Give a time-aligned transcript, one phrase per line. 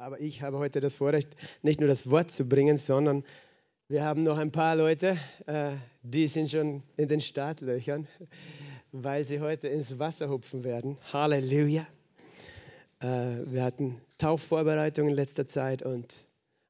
[0.00, 1.28] Aber ich habe heute das Vorrecht,
[1.60, 3.22] nicht nur das Wort zu bringen, sondern
[3.86, 8.08] wir haben noch ein paar Leute, äh, die sind schon in den Startlöchern,
[8.92, 10.96] weil sie heute ins Wasser hupfen werden.
[11.12, 11.86] Halleluja.
[13.00, 13.06] Äh,
[13.44, 16.16] wir hatten Taufvorbereitungen in letzter Zeit und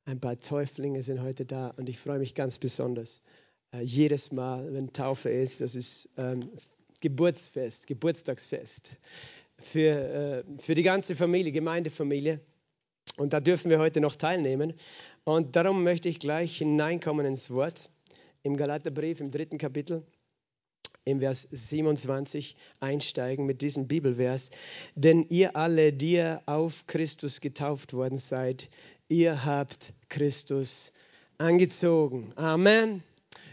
[0.07, 3.23] ein paar Täuflinge sind heute da und ich freue mich ganz besonders.
[3.73, 6.51] Äh, jedes Mal, wenn Taufe ist, das ist ähm,
[7.01, 8.91] Geburtsfest, Geburtstagsfest
[9.57, 12.41] für, für die ganze Familie, Gemeindefamilie.
[13.17, 14.75] Und da dürfen wir heute noch teilnehmen.
[15.25, 17.91] Und darum möchte ich gleich hineinkommen ins Wort.
[18.43, 20.03] Im Galaterbrief, im dritten Kapitel,
[21.05, 24.51] im Vers 27 einsteigen mit diesem Bibelvers.
[24.95, 28.69] Denn ihr alle, die ihr auf Christus getauft worden seid,
[29.09, 30.93] ihr habt Christus
[31.39, 32.33] angezogen.
[32.37, 33.03] Amen.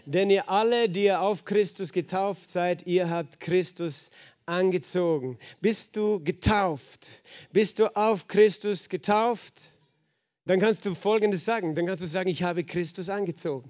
[0.06, 4.10] Denn ihr alle, die ihr auf Christus getauft seid, ihr habt Christus
[4.48, 5.38] angezogen.
[5.62, 7.08] Bist du getauft?
[7.52, 9.54] Bist du auf Christus getauft?
[10.46, 11.76] Dann kannst du Folgendes sagen.
[11.76, 13.70] Dann kannst du sagen, ich habe Christus angezogen.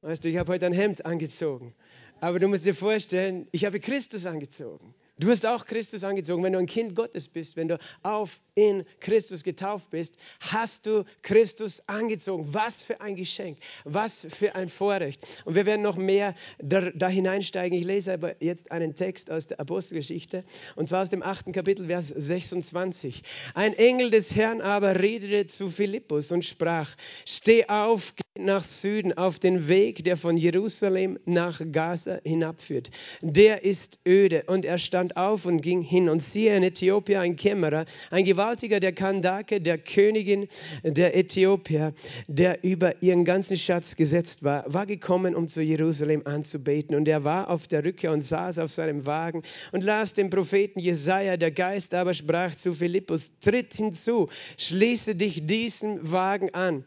[0.00, 1.74] Weißt du, ich habe heute ein Hemd angezogen.
[2.20, 4.94] Aber du musst dir vorstellen, ich habe Christus angezogen.
[5.20, 6.42] Du hast auch Christus angezogen.
[6.42, 11.04] Wenn du ein Kind Gottes bist, wenn du auf in Christus getauft bist, hast du
[11.22, 12.52] Christus angezogen.
[12.52, 15.20] Was für ein Geschenk, was für ein Vorrecht.
[15.44, 17.78] Und wir werden noch mehr da, da hineinsteigen.
[17.78, 20.42] Ich lese aber jetzt einen Text aus der Apostelgeschichte
[20.74, 23.22] und zwar aus dem achten Kapitel, Vers 26.
[23.54, 26.92] Ein Engel des Herrn aber redete zu Philippus und sprach:
[27.24, 32.90] Steh auf, geh nach Süden auf den Weg, der von Jerusalem nach Gaza hinabführt.
[33.20, 34.44] Der ist öde.
[34.46, 36.08] Und er stand auf und ging hin.
[36.08, 40.48] Und siehe, in Äthiopien ein Kämmerer, ein Gewalt Gewaltiger der Kandake, der Königin
[40.84, 41.92] der Äthiopier,
[42.28, 46.94] der über ihren ganzen Schatz gesetzt war, war gekommen, um zu Jerusalem anzubeten.
[46.94, 50.78] Und er war auf der Rückkehr und saß auf seinem Wagen und las den Propheten
[50.78, 51.36] Jesaja.
[51.36, 56.84] Der Geist aber sprach zu Philippus: Tritt hinzu, schließe dich diesem Wagen an.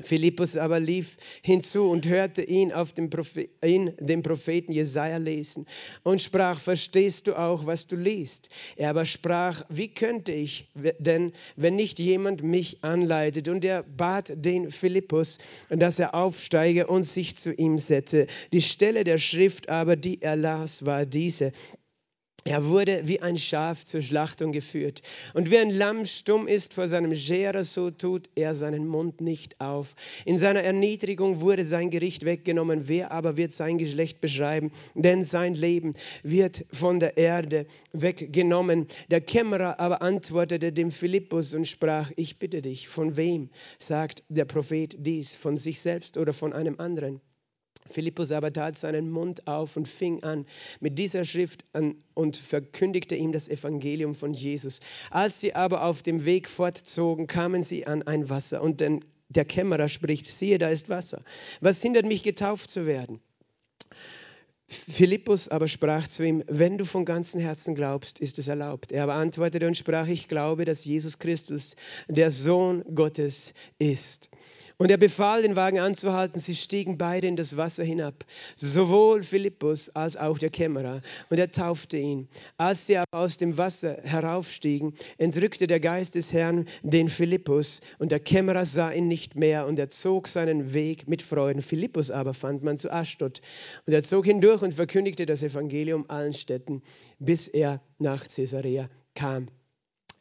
[0.00, 3.10] Philippus aber lief hinzu und hörte ihn, auf dem
[3.64, 5.66] ihn, den Propheten Jesaja lesen
[6.02, 8.48] und sprach: Verstehst du auch, was du liest?
[8.76, 10.68] Er aber sprach: Wie könnte ich
[10.98, 13.48] denn, wenn nicht jemand mich anleitet?
[13.48, 15.38] Und er bat den Philippus,
[15.70, 18.26] dass er aufsteige und sich zu ihm setze.
[18.52, 21.52] Die Stelle der Schrift aber, die er las, war diese:
[22.46, 25.00] er wurde wie ein Schaf zur Schlachtung geführt.
[25.32, 29.62] Und wie ein Lamm stumm ist vor seinem Scherer, so tut er seinen Mund nicht
[29.62, 29.96] auf.
[30.26, 32.86] In seiner Erniedrigung wurde sein Gericht weggenommen.
[32.86, 34.72] Wer aber wird sein Geschlecht beschreiben?
[34.94, 38.88] Denn sein Leben wird von der Erde weggenommen.
[39.10, 44.44] Der Kämmerer aber antwortete dem Philippus und sprach, ich bitte dich, von wem sagt der
[44.44, 45.34] Prophet dies?
[45.34, 47.22] Von sich selbst oder von einem anderen?
[47.90, 50.46] Philippus aber tat seinen Mund auf und fing an
[50.80, 54.80] mit dieser Schrift an und verkündigte ihm das Evangelium von Jesus.
[55.10, 59.44] Als sie aber auf dem Weg fortzogen, kamen sie an ein Wasser und denn der
[59.44, 61.22] Kämmerer spricht, siehe, da ist Wasser.
[61.60, 63.20] Was hindert mich, getauft zu werden?
[64.66, 68.92] Philippus aber sprach zu ihm, wenn du von ganzem Herzen glaubst, ist es erlaubt.
[68.92, 71.76] Er aber antwortete und sprach, ich glaube, dass Jesus Christus
[72.08, 74.30] der Sohn Gottes ist.
[74.76, 76.40] Und er befahl, den Wagen anzuhalten.
[76.40, 78.24] Sie stiegen beide in das Wasser hinab,
[78.56, 81.00] sowohl Philippus als auch der Kämmerer.
[81.30, 82.28] Und er taufte ihn.
[82.56, 87.82] Als sie aber aus dem Wasser heraufstiegen, entrückte der Geist des Herrn den Philippus.
[87.98, 89.66] Und der Kämmerer sah ihn nicht mehr.
[89.66, 91.62] Und er zog seinen Weg mit Freuden.
[91.62, 93.42] Philippus aber fand man zu Aschdod.
[93.86, 96.82] Und er zog hindurch und verkündigte das Evangelium allen Städten,
[97.20, 99.48] bis er nach Caesarea kam.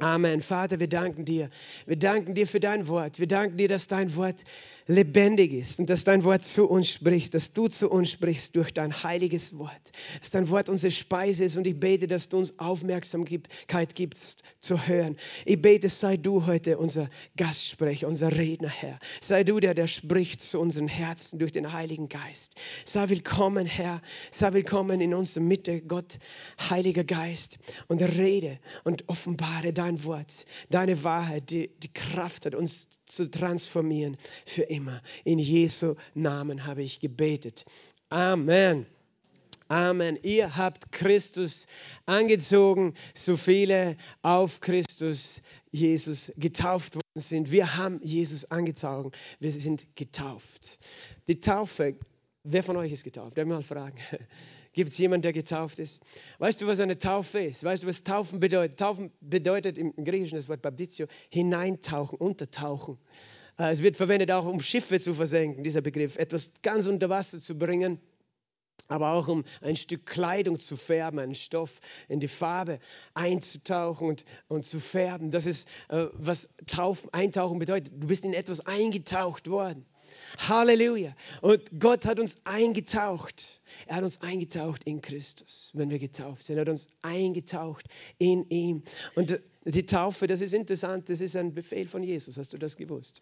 [0.04, 0.42] Amen.
[0.42, 1.50] Vater, wir danken dir.
[1.86, 3.20] Wir danken dir für dein Wort.
[3.20, 4.44] Wir danken dir, dass dein Wort
[4.88, 8.74] lebendig ist und dass dein Wort zu uns spricht, dass du zu uns sprichst durch
[8.74, 12.60] dein heiliges Wort, dass dein Wort unsere Speise ist und ich bete, dass du uns
[12.60, 15.18] Aufmerksamkeit gibst zu hören.
[15.46, 19.00] Ich bete, sei du heute unser Gastsprecher, unser Redner, Herr.
[19.22, 22.56] Sei du der, der spricht zu unseren Herzen durch den Heiligen Geist.
[22.86, 24.02] Sei willkommen, Herr.
[24.32, 26.20] Sei willkommen in unserer Mitte, Gott,
[26.70, 32.90] Heiliger Geist und rede und offenbare dein Wort, deine Wahrheit, die die Kraft hat, uns
[33.06, 35.02] zu transformieren für immer.
[35.24, 37.66] In Jesu Namen habe ich gebetet.
[38.10, 38.86] Amen.
[39.68, 40.20] Amen.
[40.22, 41.66] Ihr habt Christus
[42.06, 45.42] angezogen, so viele auf Christus
[45.72, 47.52] Jesus getauft worden sind.
[47.52, 49.12] Wir haben Jesus angezogen.
[49.40, 50.78] Wir sind getauft.
[51.28, 51.96] Die Taufe,
[52.44, 53.38] wer von euch ist getauft?
[53.38, 53.98] Ich mal fragen?
[54.74, 56.02] Gibt es jemanden, der getauft ist?
[56.40, 57.64] Weißt du, was eine Taufe ist?
[57.64, 58.80] Weißt du, was Taufen bedeutet?
[58.80, 62.98] Taufen bedeutet im Griechischen das Wort Baptizio, hineintauchen, untertauchen.
[63.60, 67.40] Äh, es wird verwendet auch, um Schiffe zu versenken, dieser Begriff, etwas ganz unter Wasser
[67.40, 68.00] zu bringen.
[68.88, 71.80] aber auch um ein Stück Kleidung zu färben, einen Stoff
[72.10, 72.80] in die Farbe
[73.14, 75.32] einzutauchen und, und zu färben.
[75.32, 77.94] Das ist, äh, was Taufen, Eintauchen bedeutet.
[77.96, 79.86] Du bist in etwas eingetaucht worden.
[80.38, 81.16] Halleluja.
[81.42, 83.62] Und Gott hat uns eingetaucht.
[83.88, 86.58] Er hat uns eingetaucht in Christus, wenn wir getauft sind.
[86.58, 87.88] Er hat uns eingetaucht
[88.18, 88.84] in ihm.
[89.16, 92.38] Und die Taufe, das ist interessant, das ist ein Befehl von Jesus.
[92.38, 93.22] Hast du das gewusst?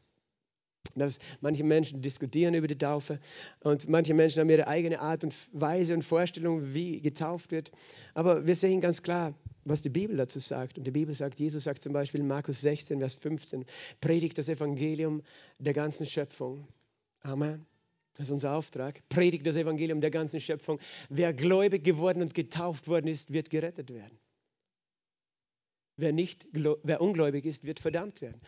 [0.95, 3.19] Dass manche Menschen diskutieren über die Taufe
[3.61, 7.71] und manche Menschen haben ihre eigene Art und Weise und Vorstellung, wie getauft wird.
[8.13, 9.33] Aber wir sehen ganz klar,
[9.63, 10.77] was die Bibel dazu sagt.
[10.77, 13.65] Und die Bibel sagt, Jesus sagt zum Beispiel in Markus 16, Vers 15,
[14.01, 15.21] predigt das Evangelium
[15.59, 16.67] der ganzen Schöpfung.
[17.21, 17.65] Amen.
[18.13, 19.07] Das ist unser Auftrag.
[19.09, 20.79] Predigt das Evangelium der ganzen Schöpfung.
[21.09, 24.19] Wer gläubig geworden und getauft worden ist, wird gerettet werden.
[25.97, 28.41] Wer, nicht, wer ungläubig ist, wird verdammt werden.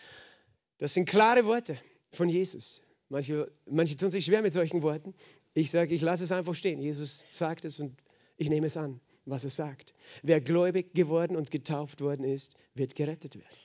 [0.80, 1.78] Das sind klare Worte
[2.12, 2.82] von Jesus.
[3.10, 5.14] Manche, manche tun sich schwer mit solchen Worten.
[5.54, 6.82] Ich sage, ich lasse es einfach stehen.
[6.82, 7.96] Jesus sagt es und
[8.38, 9.94] ich nehme es an, was er sagt.
[10.24, 13.58] Wer gläubig geworden und getauft worden ist, wird gerettet werden.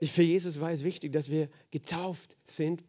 [0.00, 2.84] Für Jesus war es wichtig, dass wir getauft sind.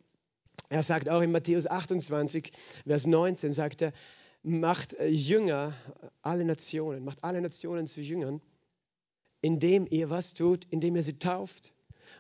[0.70, 2.52] Er sagt auch in Matthäus 28,
[2.86, 3.94] Vers 19, sagt er,
[4.44, 5.74] macht Jünger
[6.22, 8.42] alle Nationen, macht alle Nationen zu Jüngern,
[9.42, 11.74] indem ihr was tut, indem ihr sie tauft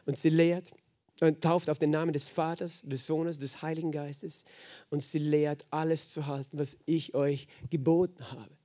[0.05, 0.71] und sie lehrt
[1.19, 4.45] und tauft auf den Namen des Vaters, des Sohnes, des Heiligen Geistes
[4.89, 8.55] und sie lehrt alles zu halten, was ich euch geboten habe.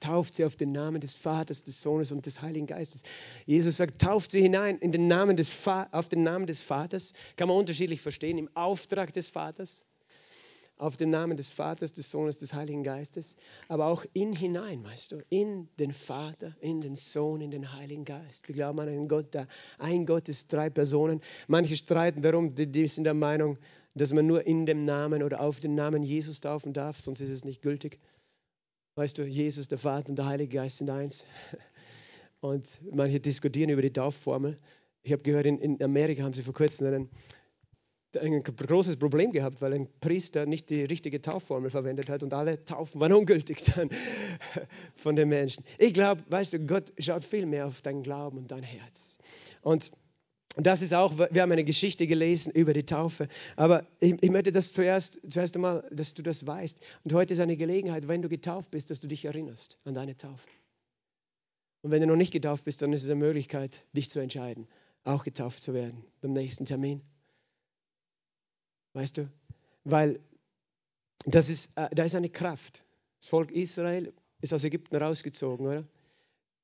[0.00, 3.02] Tauft sie auf den Namen des Vaters, des Sohnes und des Heiligen Geistes.
[3.46, 5.52] Jesus sagt, tauft sie hinein in den Namen des
[5.92, 7.12] auf den Namen des Vaters.
[7.36, 9.84] Kann man unterschiedlich verstehen, im Auftrag des Vaters
[10.78, 13.36] auf den Namen des Vaters, des Sohnes, des Heiligen Geistes,
[13.68, 18.04] aber auch in hinein, weißt du, in den Vater, in den Sohn, in den Heiligen
[18.04, 18.46] Geist.
[18.46, 21.22] Wir glauben an einen Gott, der ein Gott ist, drei Personen.
[21.48, 23.58] Manche streiten darum, die, die sind der Meinung,
[23.94, 27.30] dass man nur in dem Namen oder auf den Namen Jesus taufen darf, sonst ist
[27.30, 27.98] es nicht gültig.
[28.96, 31.24] Weißt du, Jesus, der Vater und der Heilige Geist sind eins.
[32.40, 34.58] Und manche diskutieren über die Taufformel.
[35.02, 37.10] Ich habe gehört, in, in Amerika haben sie vor kurzem einen
[38.18, 42.64] ein großes Problem gehabt, weil ein Priester nicht die richtige Taufformel verwendet hat und alle
[42.64, 43.90] Taufen waren ungültig dann
[44.94, 45.64] von den Menschen.
[45.76, 49.18] Ich glaube, weißt du, Gott schaut viel mehr auf dein Glauben und dein Herz.
[49.60, 49.90] Und
[50.64, 54.52] das ist auch, wir haben eine Geschichte gelesen über die Taufe, aber ich, ich möchte
[54.52, 56.80] das zuerst, zuerst einmal, dass du das weißt.
[57.04, 60.16] Und heute ist eine Gelegenheit, wenn du getauft bist, dass du dich erinnerst an deine
[60.16, 60.48] Taufe.
[61.82, 64.66] Und wenn du noch nicht getauft bist, dann ist es eine Möglichkeit, dich zu entscheiden,
[65.04, 67.02] auch getauft zu werden beim nächsten Termin.
[68.94, 69.30] Weißt du?
[69.84, 70.20] Weil
[71.26, 72.82] das ist, äh, da ist eine Kraft.
[73.20, 75.84] Das Volk Israel ist aus Ägypten rausgezogen, oder?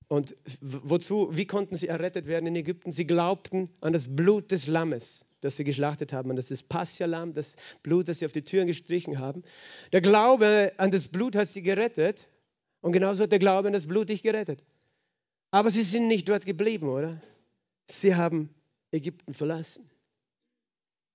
[0.08, 2.92] Und wozu, wie konnten sie errettet werden in Ägypten?
[2.92, 7.56] Sie glaubten an das Blut des Lammes, das sie geschlachtet haben, an das Paschalam, das
[7.82, 9.42] Blut, das sie auf die Türen gestrichen haben.
[9.92, 12.28] Der Glaube an das Blut hat sie gerettet
[12.80, 14.64] und genauso hat der Glaube an das Blut dich gerettet.
[15.50, 17.20] Aber sie sind nicht dort geblieben, oder?
[17.86, 18.50] Sie haben
[18.90, 19.88] Ägypten verlassen.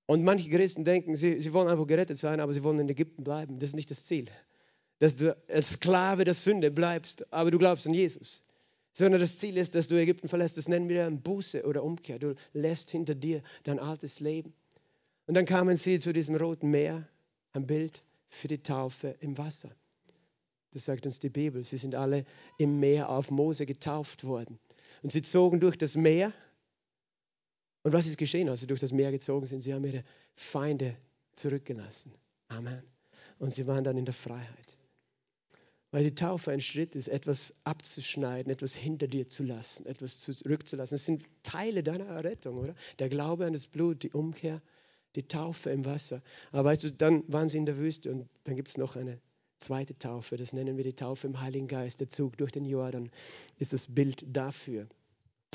[0.06, 3.24] Und manche Christen denken, sie, sie wollen einfach gerettet sein, aber sie wollen in Ägypten
[3.24, 3.60] bleiben.
[3.60, 4.28] Das ist nicht das Ziel.
[5.00, 8.47] Dass du als Sklave der Sünde bleibst, aber du glaubst an Jesus.
[8.98, 10.58] Sondern das Ziel ist, dass du Ägypten verlässt.
[10.58, 12.18] Das nennen wir Buße oder Umkehr.
[12.18, 14.54] Du lässt hinter dir dein altes Leben.
[15.28, 17.08] Und dann kamen sie zu diesem roten Meer,
[17.54, 19.70] ein Bild für die Taufe im Wasser.
[20.72, 21.64] Das sagt uns die Bibel.
[21.64, 22.26] Sie sind alle
[22.58, 24.58] im Meer auf Mose getauft worden.
[25.04, 26.34] Und sie zogen durch das Meer
[27.84, 29.62] und was ist geschehen, als sie durch das Meer gezogen sind?
[29.62, 30.04] Sie haben ihre
[30.36, 30.98] Feinde
[31.34, 32.12] zurückgelassen.
[32.48, 32.84] Amen.
[33.40, 34.77] Und sie waren dann in der Freiheit.
[35.92, 40.96] Weil die Taufe ein Schritt ist, etwas abzuschneiden, etwas hinter dir zu lassen, etwas zurückzulassen.
[40.96, 42.76] Das sind Teile deiner Errettung, oder?
[43.00, 44.62] Der Glaube an das Blut, die Umkehr,
[45.16, 46.22] die Taufe im Wasser.
[46.52, 49.20] Aber weißt du, dann waren sie in der Wüste und dann gibt es noch eine
[49.60, 50.38] zweite Taufe.
[50.38, 52.00] Das nennen wir die Taufe im Heiligen Geist.
[52.02, 53.10] Der Zug durch den Jordan
[53.58, 54.88] ist das Bild dafür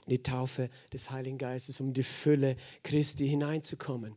[0.09, 4.17] die Taufe des Heiligen Geistes, um die Fülle Christi hineinzukommen.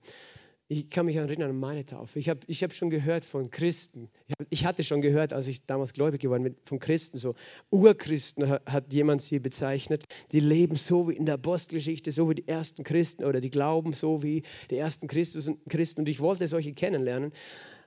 [0.68, 2.18] Ich kann mich erinnern an meine Taufe.
[2.18, 4.10] Ich habe ich hab schon gehört von Christen.
[4.28, 7.36] Ich, hab, ich, hatte schon gehört, als ich damals gläubig geworden bin, von Christen, so
[7.70, 10.06] Urchristen hat, jemand sie bezeichnet.
[10.32, 13.94] Die leben so wie in der Apostelgeschichte, so wie die ersten Christen oder die glauben
[13.94, 14.42] so wie
[14.72, 16.02] die ersten Christus, Christen.
[16.02, 17.32] Und ich wollte solche kennenlernen.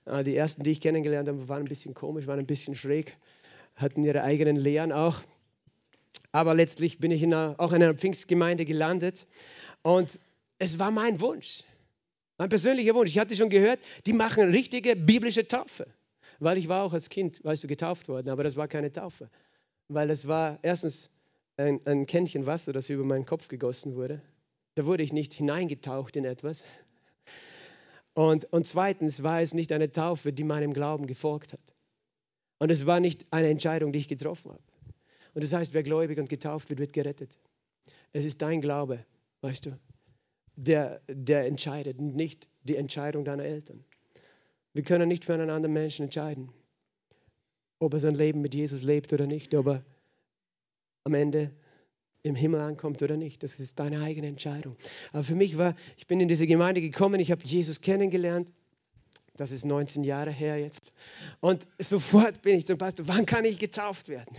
[0.05, 3.17] Äh, die ersten, die ich kennengelernt habe, waren ein bisschen komisch, waren ein bisschen schräg,
[3.75, 5.21] hatten ihre eigenen Lehren auch.
[6.31, 9.27] Aber letztlich bin ich in einer, auch in einer Pfingstgemeinde gelandet
[9.83, 10.21] und
[10.61, 11.65] es war mein Wunsch,
[12.39, 13.11] mein persönlicher Wunsch.
[13.11, 15.87] Ich hatte schon gehört, die machen richtige biblische Taufe,
[16.39, 19.29] weil ich war auch als Kind, weißt du, getauft worden, aber das war keine Taufe,
[19.89, 21.11] weil das war erstens
[21.57, 24.23] ein, ein Kännchen Wasser, das über meinen Kopf gegossen wurde.
[24.77, 26.65] Da wurde ich nicht hineingetaucht in etwas.
[28.15, 31.75] Und, und zweitens war es nicht eine Taufe, die meinem Glauben gefolgt hat.
[32.59, 34.63] Und es war nicht eine Entscheidung, die ich getroffen habe.
[35.35, 37.39] Und das heißt, wer gläubig und getauft wird, wird gerettet.
[38.13, 39.05] Es ist dein Glaube,
[39.41, 39.79] weißt du,
[40.59, 43.85] der, der entscheidet, nicht die Entscheidung deiner Eltern.
[44.73, 46.51] Wir können nicht für einen anderen Menschen entscheiden,
[47.79, 49.85] ob er sein Leben mit Jesus lebt oder nicht, ob er
[51.05, 51.53] am Ende
[52.25, 53.45] im Himmel ankommt oder nicht.
[53.45, 54.77] Das ist deine eigene Entscheidung.
[55.13, 58.51] Aber für mich war, ich bin in diese Gemeinde gekommen, ich habe Jesus kennengelernt.
[59.37, 60.93] Das ist 19 Jahre her jetzt.
[61.39, 64.37] Und sofort bin ich zum Pastor, wann kann ich getauft werden?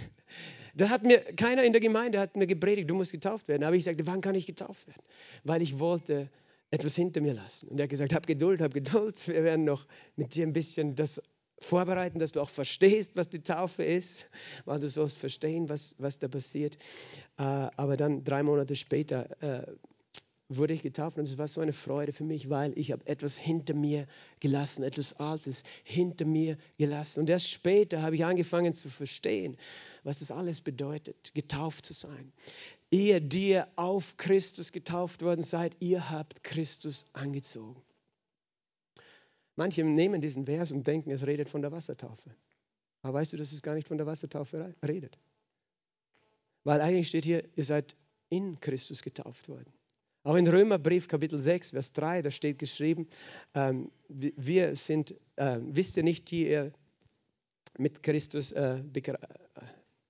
[0.75, 3.63] Da hat mir keiner in der Gemeinde hat mir gepredigt, du musst getauft werden.
[3.63, 5.03] Aber ich sagte, wann kann ich getauft werden?
[5.43, 6.29] Weil ich wollte
[6.71, 7.67] etwas hinter mir lassen.
[7.69, 9.27] Und er hat gesagt, hab Geduld, hab Geduld.
[9.27, 9.85] Wir werden noch
[10.15, 11.21] mit dir ein bisschen das
[11.61, 14.25] vorbereiten, dass du auch verstehst, was die Taufe ist,
[14.65, 16.77] weil du sollst verstehen, was, was da passiert.
[17.37, 19.65] Äh, aber dann drei Monate später äh,
[20.49, 23.37] wurde ich getauft und es war so eine Freude für mich, weil ich habe etwas
[23.37, 24.07] hinter mir
[24.39, 27.19] gelassen, etwas Altes hinter mir gelassen.
[27.19, 29.57] Und erst später habe ich angefangen zu verstehen,
[30.03, 32.33] was das alles bedeutet, getauft zu sein.
[32.89, 37.79] Ihr, die ihr auf Christus getauft worden seid, ihr habt Christus angezogen.
[39.55, 42.33] Manche nehmen diesen Vers und denken, es redet von der Wassertaufe.
[43.03, 45.19] Aber weißt du, dass es gar nicht von der Wassertaufe redet?
[46.63, 47.95] Weil eigentlich steht hier, ihr seid
[48.29, 49.71] in Christus getauft worden.
[50.29, 53.07] Auch in Römerbrief Kapitel 6, Vers 3, da steht geschrieben,
[53.55, 56.71] ähm, wir sind, äh, wisst ihr nicht, die ihr
[57.79, 58.83] mit Christus äh,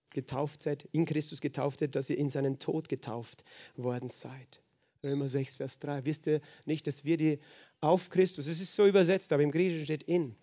[0.09, 3.45] getauft seid, in Christus getauft seid, dass ihr in seinen Tod getauft
[3.77, 4.61] worden seid.
[5.05, 6.03] Römer 6, Vers 3.
[6.03, 7.39] Wisst ihr nicht, dass wir die
[7.79, 10.35] auf Christus, es ist so übersetzt, aber im Griechischen steht in.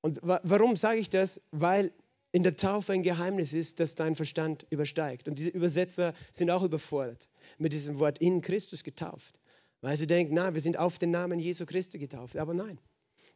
[0.00, 1.40] Und warum sage ich das?
[1.52, 1.92] Weil
[2.32, 5.28] in der Taufe ein Geheimnis ist, das dein Verstand übersteigt.
[5.28, 9.40] Und diese Übersetzer sind auch überfordert mit diesem Wort in Christus getauft.
[9.80, 12.36] Weil sie denken, na, wir sind auf den Namen Jesu Christi getauft.
[12.36, 12.78] Aber nein,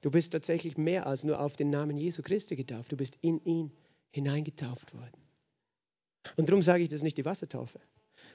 [0.03, 2.93] du bist tatsächlich mehr als nur auf den Namen Jesu Christi getauft.
[2.93, 3.73] Du bist in ihn
[4.11, 5.25] hineingetauft worden.
[6.37, 7.81] Und darum sage ich das nicht die Wassertaufe,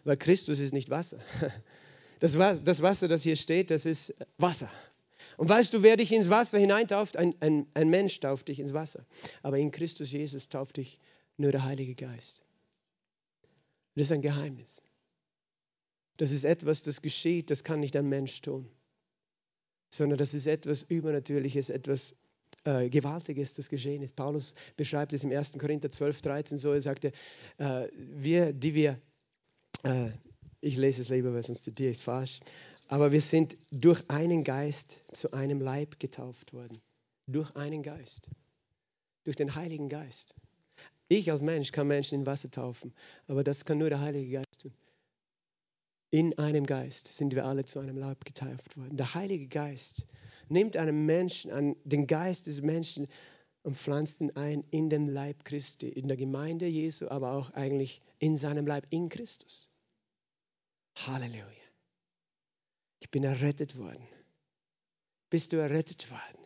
[0.03, 1.19] weil Christus ist nicht Wasser.
[2.21, 4.69] Das, das Wasser, das hier steht, das ist Wasser.
[5.39, 7.15] Und weißt du, wer dich ins Wasser hineintauft?
[7.15, 9.05] Ein, ein, ein Mensch tauft dich ins Wasser.
[9.41, 10.99] Aber in Christus Jesus tauft dich
[11.37, 12.43] nur der Heilige Geist.
[13.95, 14.83] Das ist ein Geheimnis.
[16.17, 18.69] Das ist etwas, das geschieht, das kann nicht ein Mensch tun.
[19.89, 22.17] Sondern das ist etwas Übernatürliches, etwas
[22.65, 24.17] äh, Gewaltiges, das geschehen ist.
[24.17, 25.53] Paulus beschreibt es im 1.
[25.57, 26.73] Korinther 12, 13 so.
[26.73, 27.13] Er sagte,
[27.59, 28.99] äh, wir, die wir
[29.83, 30.09] äh,
[30.61, 32.39] ich lese es lieber, weil sonst zitiere ich es falsch.
[32.89, 36.81] Aber wir sind durch einen Geist zu einem Leib getauft worden.
[37.27, 38.29] Durch einen Geist.
[39.23, 40.33] Durch den Heiligen Geist.
[41.07, 42.93] Ich als Mensch kann Menschen in Wasser taufen,
[43.27, 44.73] aber das kann nur der Heilige Geist tun.
[46.09, 48.97] In einem Geist sind wir alle zu einem Leib getauft worden.
[48.97, 50.07] Der Heilige Geist
[50.49, 53.07] nimmt einen Menschen, an den Geist des Menschen
[53.61, 58.01] und pflanzt ihn ein in den Leib Christi, in der Gemeinde Jesu, aber auch eigentlich
[58.17, 59.69] in seinem Leib, in Christus.
[60.95, 61.58] Halleluja.
[62.99, 64.07] Ich bin errettet worden.
[65.29, 66.45] Bist du errettet worden?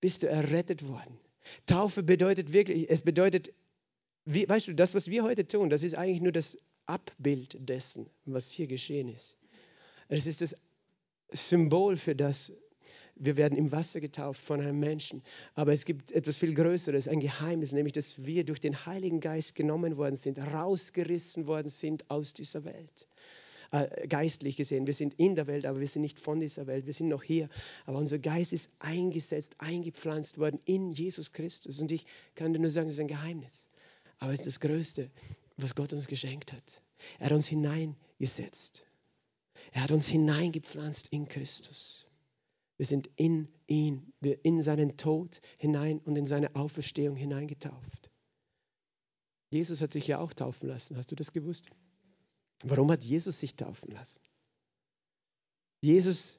[0.00, 1.18] Bist du errettet worden?
[1.66, 3.52] Taufe bedeutet wirklich, es bedeutet,
[4.24, 8.08] wie, weißt du, das, was wir heute tun, das ist eigentlich nur das Abbild dessen,
[8.24, 9.36] was hier geschehen ist.
[10.08, 10.56] Es ist das
[11.32, 12.52] Symbol für das,
[13.14, 15.22] wir werden im Wasser getauft von einem Menschen.
[15.54, 19.54] Aber es gibt etwas viel Größeres, ein Geheimnis, nämlich dass wir durch den Heiligen Geist
[19.54, 23.06] genommen worden sind, rausgerissen worden sind aus dieser Welt.
[23.72, 26.84] Äh, geistlich gesehen, wir sind in der Welt, aber wir sind nicht von dieser Welt,
[26.84, 27.48] wir sind noch hier.
[27.86, 31.80] Aber unser Geist ist eingesetzt, eingepflanzt worden in Jesus Christus.
[31.80, 33.66] Und ich kann dir nur sagen, das ist ein Geheimnis.
[34.18, 35.10] Aber es ist das Größte,
[35.56, 36.82] was Gott uns geschenkt hat.
[37.18, 38.84] Er hat uns hineingesetzt.
[39.72, 42.10] Er hat uns hineingepflanzt in Christus.
[42.76, 48.10] Wir sind in ihn, wir in seinen Tod hinein und in seine Auferstehung hineingetauft.
[49.50, 50.98] Jesus hat sich ja auch taufen lassen.
[50.98, 51.70] Hast du das gewusst?
[52.62, 54.20] Warum hat Jesus sich taufen lassen?
[55.80, 56.38] Jesus,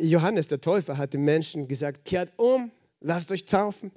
[0.00, 2.70] Johannes der Täufer hat den Menschen gesagt, kehrt um,
[3.00, 3.92] lasst euch taufen.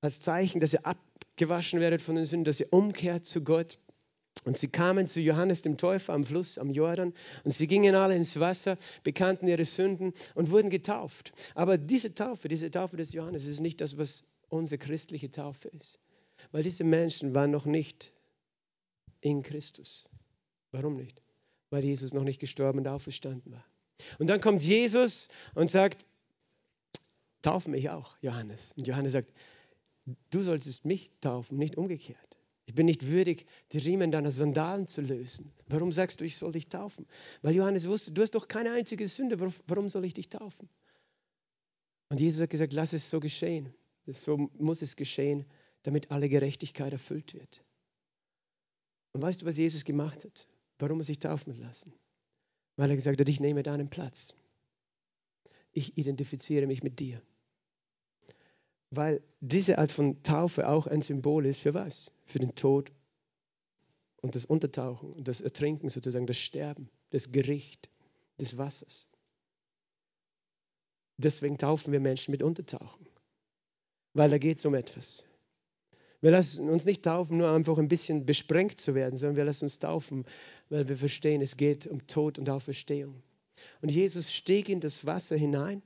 [0.00, 3.78] Als Zeichen, dass ihr abgewaschen werdet von den Sünden, dass ihr umkehrt zu Gott.
[4.44, 7.14] Und sie kamen zu Johannes dem Täufer am Fluss, am Jordan,
[7.44, 11.32] und sie gingen alle ins Wasser, bekannten ihre Sünden und wurden getauft.
[11.54, 15.98] Aber diese Taufe, diese Taufe des Johannes ist nicht das, was unsere christliche Taufe ist.
[16.52, 18.12] Weil diese Menschen waren noch nicht
[19.20, 20.08] in Christus.
[20.72, 21.20] Warum nicht?
[21.70, 23.64] Weil Jesus noch nicht gestorben und auferstanden war.
[24.18, 26.04] Und dann kommt Jesus und sagt,
[27.42, 28.72] tauf mich auch, Johannes.
[28.76, 29.32] Und Johannes sagt,
[30.30, 32.36] du solltest mich taufen, nicht umgekehrt.
[32.66, 35.52] Ich bin nicht würdig, die Riemen deiner Sandalen zu lösen.
[35.68, 37.06] Warum sagst du, ich soll dich taufen?
[37.42, 40.68] Weil Johannes wusste, du hast doch keine einzige Sünde, warum soll ich dich taufen?
[42.08, 43.72] Und Jesus hat gesagt, lass es so geschehen,
[44.06, 45.44] So muss es geschehen,
[45.82, 47.64] damit alle Gerechtigkeit erfüllt wird.
[49.16, 50.46] Und weißt du, was Jesus gemacht hat?
[50.78, 51.94] Warum er sich taufen lassen?
[52.76, 54.34] Weil er gesagt hat, ich nehme deinen Platz.
[55.72, 57.22] Ich identifiziere mich mit dir.
[58.90, 62.10] Weil diese Art von Taufe auch ein Symbol ist für was?
[62.26, 62.92] Für den Tod
[64.20, 67.88] und das Untertauchen und das Ertrinken sozusagen, das Sterben, das Gericht
[68.38, 69.10] des Wassers.
[71.16, 73.08] Deswegen taufen wir Menschen mit Untertauchen,
[74.12, 75.24] weil da geht es um etwas.
[76.20, 79.64] Wir lassen uns nicht taufen, nur einfach ein bisschen besprengt zu werden, sondern wir lassen
[79.64, 80.24] uns taufen,
[80.70, 83.22] weil wir verstehen, es geht um Tod und Auferstehung.
[83.82, 85.82] Und Jesus stieg in das Wasser hinein,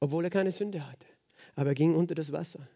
[0.00, 1.06] obwohl er keine Sünde hatte.
[1.54, 2.66] Aber er ging unter das Wasser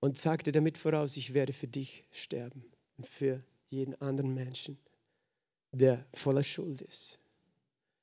[0.00, 2.64] und sagte damit voraus, ich werde für dich sterben
[2.96, 4.78] und für jeden anderen Menschen,
[5.72, 7.18] der voller Schuld ist.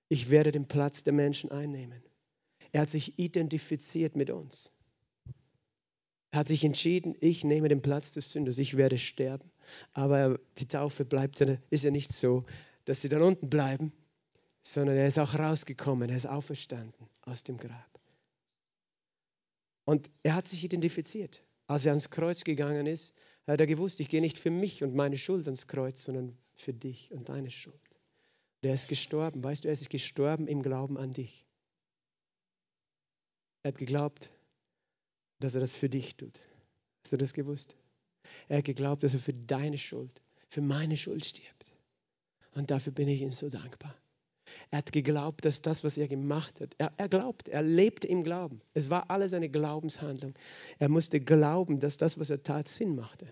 [0.08, 2.01] Ich werde den Platz der Menschen einnehmen.
[2.72, 4.72] Er hat sich identifiziert mit uns.
[6.31, 9.51] Er hat sich entschieden, ich nehme den Platz des Sünders, ich werde sterben.
[9.93, 12.43] Aber die Taufe bleibt, ist ja nicht so,
[12.86, 13.91] dass sie dann unten bleiben,
[14.62, 18.00] sondern er ist auch rausgekommen, er ist auferstanden aus dem Grab.
[19.86, 21.43] Und er hat sich identifiziert.
[21.65, 23.15] Als er ans Kreuz gegangen ist,
[23.48, 26.74] hat er gewusst, ich gehe nicht für mich und meine Schuld ans Kreuz, sondern für
[26.74, 27.79] dich und deine Schuld.
[28.62, 31.45] Der ist gestorben, weißt du, er ist gestorben im Glauben an dich.
[33.63, 34.29] Er hat geglaubt,
[35.39, 36.39] dass er das für dich tut.
[37.03, 37.75] Hast du das gewusst?
[38.48, 41.72] Er hat geglaubt, dass er für deine Schuld, für meine Schuld stirbt.
[42.53, 43.96] Und dafür bin ich ihm so dankbar.
[44.72, 48.24] Er hat geglaubt, dass das, was er gemacht hat, er, er glaubt, er lebte im
[48.24, 48.62] Glauben.
[48.74, 50.34] Es war alles eine Glaubenshandlung.
[50.79, 53.27] Er musste glauben, dass das, was er tat, Sinn machte.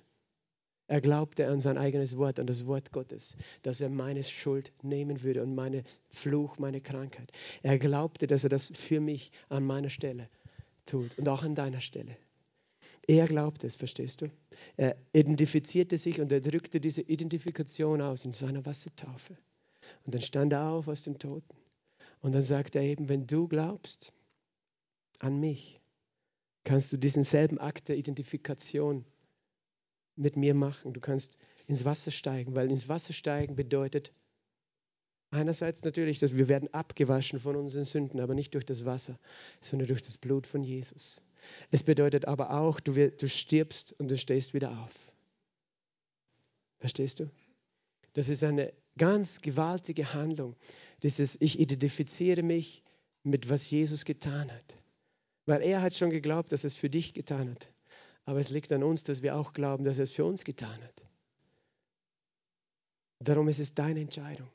[0.89, 5.21] Er glaubte an sein eigenes Wort, an das Wort Gottes, dass er meine Schuld nehmen
[5.21, 7.31] würde und meine Fluch, meine Krankheit.
[7.61, 10.29] Er glaubte, dass er das für mich an meiner Stelle
[10.87, 12.17] tut und auch an deiner Stelle.
[13.07, 14.31] Er glaubte es, verstehst du?
[14.75, 19.37] Er identifizierte sich und er drückte diese Identifikation aus in seiner Wassertaufe.
[20.05, 21.55] Und dann stand er auf aus dem Toten.
[22.21, 24.13] Und dann sagte er eben, wenn du glaubst
[25.19, 25.79] an mich,
[26.63, 29.05] kannst du diesen selben Akt der Identifikation
[30.17, 30.93] mit mir machen.
[30.93, 34.11] Du kannst ins Wasser steigen, weil ins Wasser steigen bedeutet
[35.31, 39.17] einerseits natürlich, dass wir werden abgewaschen von unseren Sünden, aber nicht durch das Wasser,
[39.61, 41.21] sondern durch das Blut von Jesus.
[41.71, 44.93] Es bedeutet aber auch, du, du stirbst und du stehst wieder auf.
[46.79, 47.29] Verstehst du?
[48.13, 50.55] Das ist eine ganz gewaltige Handlung.
[51.03, 52.83] Dieses, ich identifiziere mich
[53.23, 54.75] mit was Jesus getan hat.
[55.45, 57.69] Weil er hat schon geglaubt, dass er es für dich getan hat.
[58.25, 60.81] Aber es liegt an uns, dass wir auch glauben, dass er es für uns getan
[60.83, 61.03] hat.
[63.19, 64.47] Darum ist es deine Entscheidung.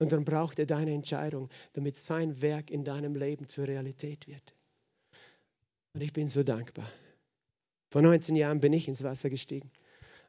[0.00, 4.54] Und dann braucht er deine Entscheidung, damit sein Werk in deinem Leben zur Realität wird.
[5.94, 6.90] Und ich bin so dankbar.
[7.90, 9.70] Vor 19 Jahren bin ich ins Wasser gestiegen.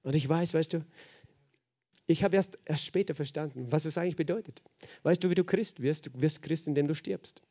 [0.03, 0.85] Und ich weiß, weißt du,
[2.05, 4.61] ich habe erst, erst später verstanden, was es eigentlich bedeutet.
[5.01, 6.05] Weißt du, wie du Christ wirst?
[6.05, 7.41] Du wirst Christ, indem du stirbst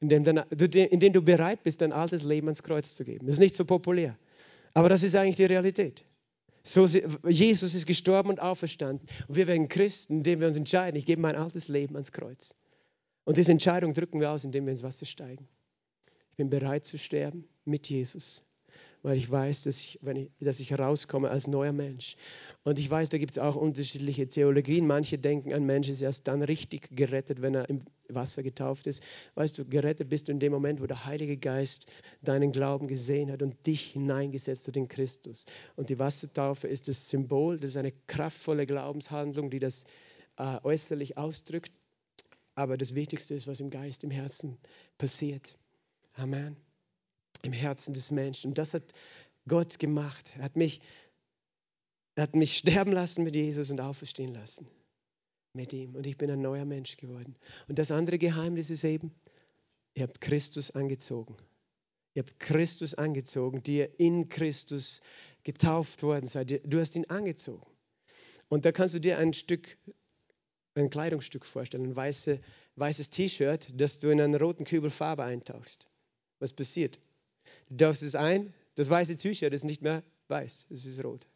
[0.00, 0.44] indem,
[0.90, 3.26] indem du bereit bist, dein altes Leben ans Kreuz zu geben.
[3.26, 4.16] Das ist nicht so populär,
[4.74, 6.04] aber das ist eigentlich die Realität.
[6.62, 9.06] So, Jesus ist gestorben und auferstanden.
[9.28, 12.54] Und wir werden Christen, indem wir uns entscheiden, ich gebe mein altes Leben ans Kreuz.
[13.24, 15.48] Und diese Entscheidung drücken wir aus, indem wir ins Wasser steigen.
[16.32, 18.49] Ich bin bereit zu sterben mit Jesus
[19.02, 22.16] weil ich weiß, dass ich, wenn ich, dass ich herauskomme als neuer Mensch.
[22.64, 24.86] Und ich weiß, da gibt es auch unterschiedliche Theologien.
[24.86, 29.02] Manche denken, ein Mensch ist erst dann richtig gerettet, wenn er im Wasser getauft ist.
[29.34, 33.32] Weißt du, gerettet bist du in dem Moment, wo der Heilige Geist deinen Glauben gesehen
[33.32, 35.46] hat und dich hineingesetzt hat in Christus.
[35.76, 39.84] Und die Wassertaufe ist das Symbol, das ist eine kraftvolle Glaubenshandlung, die das
[40.36, 41.72] äh, äußerlich ausdrückt.
[42.54, 44.58] Aber das Wichtigste ist, was im Geist, im Herzen
[44.98, 45.56] passiert.
[46.14, 46.69] Amen
[47.42, 48.48] im Herzen des Menschen.
[48.48, 48.92] Und das hat
[49.48, 50.30] Gott gemacht.
[50.36, 50.80] Er hat mich,
[52.14, 54.68] er hat mich sterben lassen mit Jesus und auferstehen lassen
[55.52, 55.94] mit ihm.
[55.94, 57.36] Und ich bin ein neuer Mensch geworden.
[57.68, 59.12] Und das andere Geheimnis ist eben,
[59.94, 61.36] ihr habt Christus angezogen.
[62.14, 65.00] Ihr habt Christus angezogen, die ihr in Christus
[65.44, 66.60] getauft worden seid.
[66.64, 67.66] Du hast ihn angezogen.
[68.48, 69.78] Und da kannst du dir ein Stück,
[70.74, 72.40] ein Kleidungsstück vorstellen, ein weiße,
[72.76, 75.86] weißes T-Shirt, das du in einen roten Kübel Farbe eintauchst.
[76.40, 76.98] Was passiert?
[77.70, 81.26] Du darfst es ein, das weiße T-Shirt ist nicht mehr weiß, es ist rot.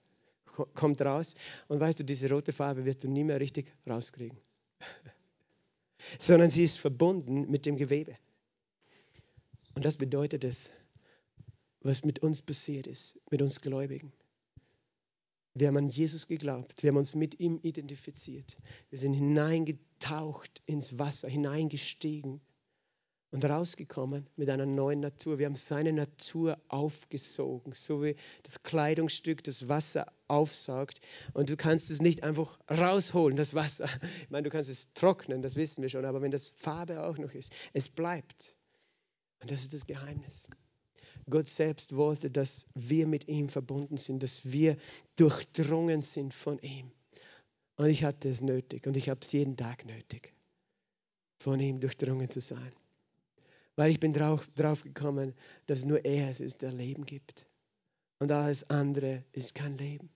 [0.75, 1.35] Kommt raus
[1.69, 4.39] und weißt du, diese rote Farbe wirst du nie mehr richtig rauskriegen.
[6.19, 8.17] Sondern sie ist verbunden mit dem Gewebe.
[9.75, 10.71] Und das bedeutet es,
[11.81, 14.13] was mit uns passiert ist, mit uns Gläubigen.
[15.55, 18.57] Wir haben an Jesus geglaubt, wir haben uns mit ihm identifiziert.
[18.91, 22.41] Wir sind hineingetaucht ins Wasser, hineingestiegen
[23.35, 25.41] und rausgekommen mit einer neuen Natur.
[25.41, 31.01] Wir haben seine Natur aufgesogen, so wie das Kleidungsstück das Wasser aufsaugt.
[31.33, 33.89] Und du kannst es nicht einfach rausholen, das Wasser.
[34.23, 37.19] Ich meine, du kannst es trocknen, das wissen wir schon, aber wenn das Farbe auch
[37.19, 38.55] noch ist, es bleibt.
[39.41, 40.49] Und das ist das Geheimnis.
[41.29, 44.77] Gott selbst wollte, dass wir mit ihm verbunden sind, dass wir
[45.17, 46.93] durchdrungen sind von ihm.
[47.75, 50.33] Und ich hatte es nötig und ich habe es jeden Tag nötig,
[51.41, 52.73] von ihm durchdrungen zu sein.
[53.77, 55.35] Weil ich bin drauf, drauf gekommen,
[55.67, 57.47] dass nur er es ist, der Leben gibt.
[58.19, 60.11] Und alles andere ist kein Leben.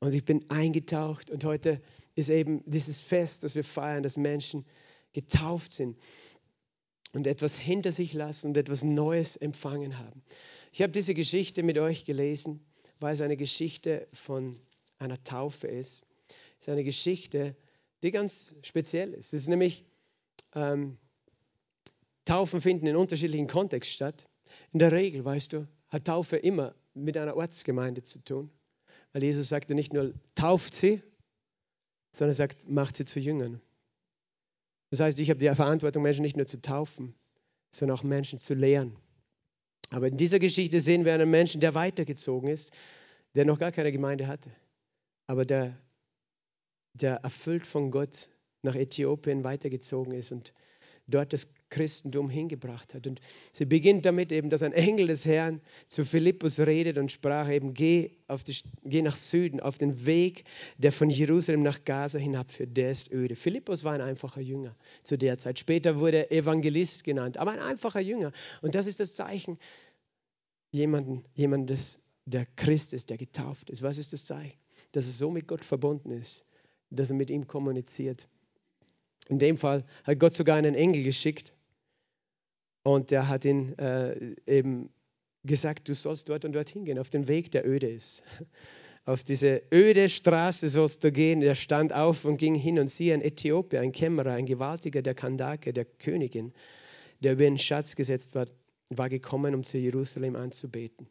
[0.00, 1.80] Und ich bin eingetaucht und heute
[2.14, 4.64] ist eben dieses Fest, das wir feiern, dass Menschen
[5.12, 5.98] getauft sind
[7.12, 10.22] und etwas hinter sich lassen und etwas Neues empfangen haben.
[10.72, 12.66] Ich habe diese Geschichte mit euch gelesen,
[13.00, 14.58] weil es eine Geschichte von
[14.98, 16.04] einer Taufe ist.
[16.60, 17.56] Es ist eine Geschichte,
[18.02, 19.32] die ganz speziell ist.
[19.32, 19.84] Es ist nämlich
[20.54, 20.98] ähm,
[22.24, 24.26] Taufen finden in unterschiedlichen Kontexten statt.
[24.72, 28.50] In der Regel, weißt du, hat Taufe immer mit einer Ortsgemeinde zu tun.
[29.12, 31.02] Weil Jesus sagte nicht nur, tauft sie,
[32.12, 33.60] sondern er sagt, macht sie zu Jüngern.
[34.90, 37.14] Das heißt, ich habe die Verantwortung, Menschen nicht nur zu taufen,
[37.70, 38.96] sondern auch Menschen zu lehren.
[39.90, 42.72] Aber in dieser Geschichte sehen wir einen Menschen, der weitergezogen ist,
[43.34, 44.50] der noch gar keine Gemeinde hatte,
[45.26, 45.76] aber der,
[46.94, 48.28] der erfüllt von Gott
[48.62, 50.54] nach Äthiopien weitergezogen ist und
[51.06, 53.06] dort das Christentum hingebracht hat.
[53.06, 53.20] Und
[53.52, 57.74] sie beginnt damit eben, dass ein Engel des Herrn zu Philippus redet und sprach eben,
[57.74, 60.44] geh, auf die, geh nach Süden, auf den Weg,
[60.78, 63.36] der von Jerusalem nach Gaza hinabführt, der ist öde.
[63.36, 65.58] Philippus war ein einfacher Jünger zu der Zeit.
[65.58, 68.32] Später wurde er Evangelist genannt, aber ein einfacher Jünger.
[68.62, 69.58] Und das ist das Zeichen
[70.70, 73.82] jemanden, jemandes, der Christ ist, der getauft ist.
[73.82, 74.58] Was ist das Zeichen?
[74.92, 76.42] Dass er so mit Gott verbunden ist,
[76.90, 78.26] dass er mit ihm kommuniziert.
[79.28, 81.52] In dem Fall hat Gott sogar einen Engel geschickt
[82.82, 84.90] und der hat ihn äh, eben
[85.44, 88.22] gesagt, du sollst dort und dort hingehen, auf den Weg, der öde ist.
[89.06, 91.42] Auf diese öde Straße sollst du gehen.
[91.42, 95.14] Er stand auf und ging hin und siehe, ein Äthiopier, ein Kämmerer, ein Gewaltiger der
[95.14, 96.54] Kandake, der Königin,
[97.20, 98.46] der über den Schatz gesetzt war,
[98.88, 101.06] war gekommen, um zu Jerusalem anzubeten.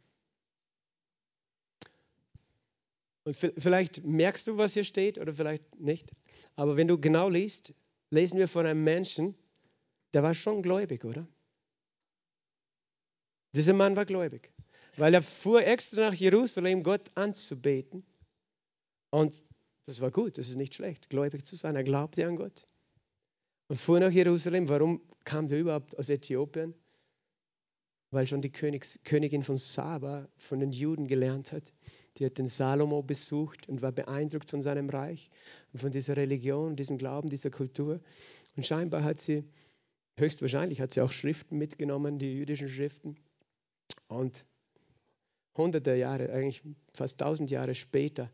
[3.25, 6.11] Und vielleicht merkst du, was hier steht oder vielleicht nicht.
[6.55, 7.73] Aber wenn du genau liest,
[8.13, 9.35] lesen wir von einem Menschen,
[10.13, 11.27] der war schon gläubig, oder?
[13.55, 14.51] Dieser Mann war gläubig,
[14.97, 18.05] weil er fuhr extra nach Jerusalem, Gott anzubeten.
[19.09, 19.41] Und
[19.85, 21.75] das war gut, das ist nicht schlecht, gläubig zu sein.
[21.75, 22.67] Er glaubte an Gott
[23.67, 24.69] und fuhr nach Jerusalem.
[24.69, 26.75] Warum kam der überhaupt aus Äthiopien?
[28.11, 31.71] Weil schon die Königs, Königin von Saba von den Juden gelernt hat.
[32.17, 35.29] Die hat den Salomo besucht und war beeindruckt von seinem Reich
[35.75, 37.99] von dieser Religion, diesem Glauben, dieser Kultur.
[38.55, 39.43] Und scheinbar hat sie,
[40.17, 43.17] höchstwahrscheinlich hat sie auch Schriften mitgenommen, die jüdischen Schriften.
[44.07, 44.45] Und
[45.57, 46.61] hunderte Jahre, eigentlich
[46.93, 48.29] fast tausend Jahre später,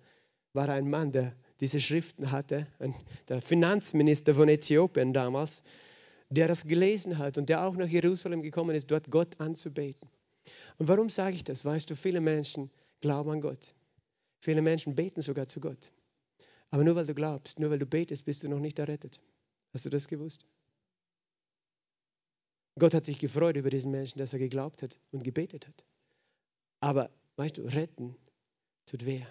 [0.54, 2.68] war ein Mann, der diese Schriften hatte,
[3.28, 5.63] der Finanzminister von Äthiopien damals,
[6.30, 10.10] der das gelesen hat und der auch nach Jerusalem gekommen ist, dort Gott anzubeten.
[10.78, 11.65] Und warum sage ich das?
[11.65, 13.74] Weißt du, viele Menschen glauben an Gott.
[14.40, 15.92] Viele Menschen beten sogar zu Gott.
[16.72, 19.20] Aber nur weil du glaubst, nur weil du betest, bist du noch nicht errettet.
[19.74, 20.46] Hast du das gewusst?
[22.78, 25.84] Gott hat sich gefreut über diesen Menschen, dass er geglaubt hat und gebetet hat.
[26.80, 28.16] Aber weißt du, retten
[28.86, 29.28] tut wer?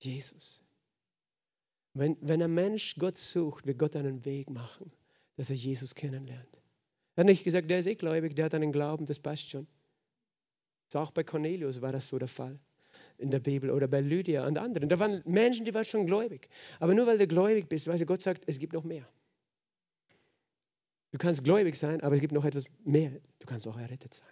[0.00, 0.62] Jesus.
[1.94, 4.90] Wenn, wenn ein Mensch Gott sucht, wird Gott einen Weg machen,
[5.36, 6.62] dass er Jesus kennenlernt.
[7.14, 9.66] Er hat nicht gesagt, der ist eh gläubig, der hat einen Glauben, das passt schon.
[10.94, 12.58] Auch bei Cornelius war das so der Fall
[13.18, 14.88] in der Bibel oder bei Lydia und anderen.
[14.88, 16.48] Da waren Menschen, die waren schon gläubig.
[16.80, 19.06] Aber nur weil du gläubig bist, weil Gott sagt, es gibt noch mehr.
[21.10, 23.10] Du kannst gläubig sein, aber es gibt noch etwas mehr.
[23.38, 24.28] Du kannst auch errettet sein.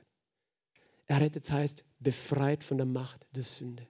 [1.07, 3.87] Errettet heißt befreit von der Macht der Sünde.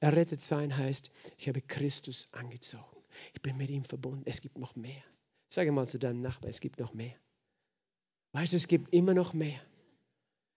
[0.00, 2.84] Errettet sein heißt, ich habe Christus angezogen.
[3.32, 4.22] Ich bin mit ihm verbunden.
[4.26, 5.02] Es gibt noch mehr.
[5.48, 7.14] Sage mal zu deinem Nachbarn, es gibt noch mehr.
[8.32, 9.60] Weißt du, es gibt immer noch mehr.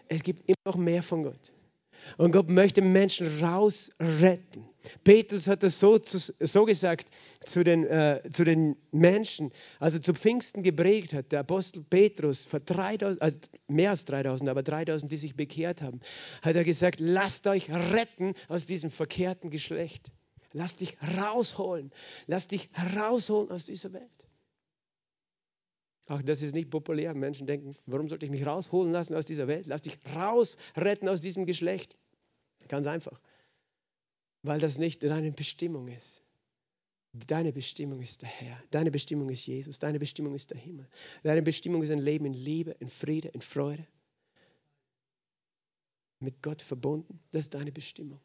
[0.10, 1.54] Es gibt immer noch mehr von Gott.
[2.18, 4.66] Und Gott möchte Menschen rausretten.
[5.04, 7.10] Petrus hat das so, so gesagt
[7.44, 11.32] zu den, äh, zu den Menschen, also zu Pfingsten geprägt hat.
[11.32, 16.00] Der Apostel Petrus, vor 3000, also mehr als 3000, aber 3000, die sich bekehrt haben,
[16.42, 20.12] hat er gesagt: Lasst euch retten aus diesem verkehrten Geschlecht.
[20.54, 21.92] Lass dich rausholen.
[22.26, 24.27] Lass dich rausholen aus dieser Welt.
[26.08, 27.14] Auch das ist nicht populär.
[27.14, 29.68] Menschen denken, warum sollte ich mich rausholen lassen aus dieser Welt?
[29.68, 31.98] Lass dich rausretten aus diesem Geschlecht.
[32.70, 33.22] Ganz einfach.
[34.42, 36.24] Weil das nicht deine Bestimmung ist.
[37.14, 38.62] Deine Bestimmung ist der Herr.
[38.72, 39.80] Deine Bestimmung ist Jesus.
[39.80, 40.88] Deine Bestimmung ist der Himmel.
[41.24, 43.86] Deine Bestimmung ist ein Leben in Liebe, in Friede, in Freude.
[46.20, 47.20] Mit Gott verbunden.
[47.32, 48.22] Das ist deine Bestimmung.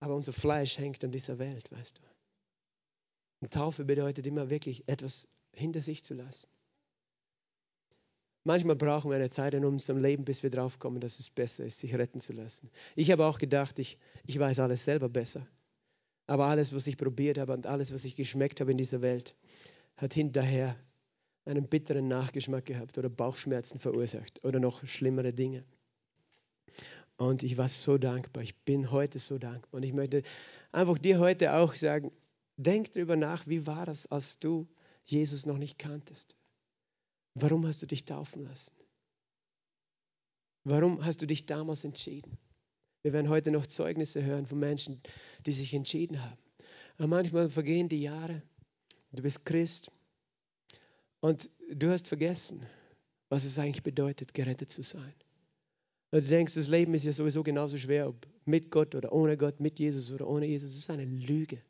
[0.00, 2.02] Aber unser Fleisch hängt an dieser Welt, weißt du.
[3.40, 6.48] Und Taufe bedeutet immer wirklich etwas hinter sich zu lassen.
[8.44, 11.78] Manchmal brauchen wir eine Zeit in unserem Leben, bis wir draufkommen, dass es besser ist,
[11.78, 12.70] sich retten zu lassen.
[12.96, 15.46] Ich habe auch gedacht, ich, ich weiß alles selber besser.
[16.26, 19.34] Aber alles, was ich probiert habe und alles, was ich geschmeckt habe in dieser Welt,
[19.96, 20.76] hat hinterher
[21.44, 25.64] einen bitteren Nachgeschmack gehabt oder Bauchschmerzen verursacht oder noch schlimmere Dinge.
[27.16, 28.42] Und ich war so dankbar.
[28.44, 29.78] Ich bin heute so dankbar.
[29.78, 30.22] Und ich möchte
[30.70, 32.12] einfach dir heute auch sagen,
[32.56, 34.68] denk darüber nach, wie war das, als du
[35.04, 36.36] Jesus noch nicht kanntest?
[37.40, 38.72] Warum hast du dich taufen lassen?
[40.64, 42.36] Warum hast du dich damals entschieden?
[43.02, 45.00] Wir werden heute noch Zeugnisse hören von Menschen,
[45.46, 46.40] die sich entschieden haben.
[46.96, 48.42] Aber manchmal vergehen die Jahre.
[49.12, 49.90] Du bist Christ
[51.20, 52.66] und du hast vergessen,
[53.28, 55.14] was es eigentlich bedeutet, gerettet zu sein.
[56.10, 59.36] Und du denkst, das Leben ist ja sowieso genauso schwer, ob mit Gott oder ohne
[59.36, 60.72] Gott, mit Jesus oder ohne Jesus.
[60.72, 61.62] Das ist eine Lüge.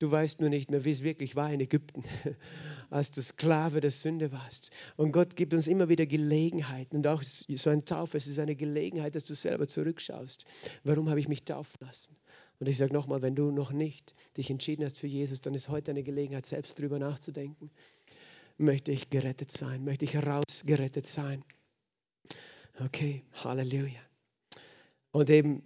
[0.00, 2.02] Du weißt nur nicht mehr, wie es wirklich war in Ägypten,
[2.90, 4.70] als du Sklave der Sünde warst.
[4.96, 6.96] Und Gott gibt uns immer wieder Gelegenheiten.
[6.96, 10.46] Und auch so ein Taufe, es ist eine Gelegenheit, dass du selber zurückschaust.
[10.84, 12.16] Warum habe ich mich taufen lassen?
[12.60, 15.68] Und ich sage nochmal, wenn du noch nicht dich entschieden hast für Jesus, dann ist
[15.68, 17.70] heute eine Gelegenheit, selbst darüber nachzudenken.
[18.56, 19.84] Möchte ich gerettet sein?
[19.84, 21.44] Möchte ich herausgerettet sein?
[22.82, 24.00] Okay, Halleluja.
[25.12, 25.62] Und eben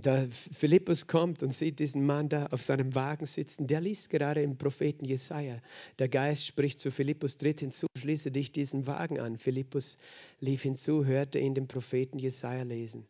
[0.00, 4.42] da Philippus kommt und sieht diesen Mann da auf seinem Wagen sitzen, der liest gerade
[4.42, 5.60] im Propheten Jesaja.
[5.98, 9.36] Der Geist spricht zu Philippus, tritt hinzu, schließe dich diesen Wagen an.
[9.36, 9.96] Philippus
[10.40, 13.06] lief hinzu, hörte ihn den Propheten Jesaja lesen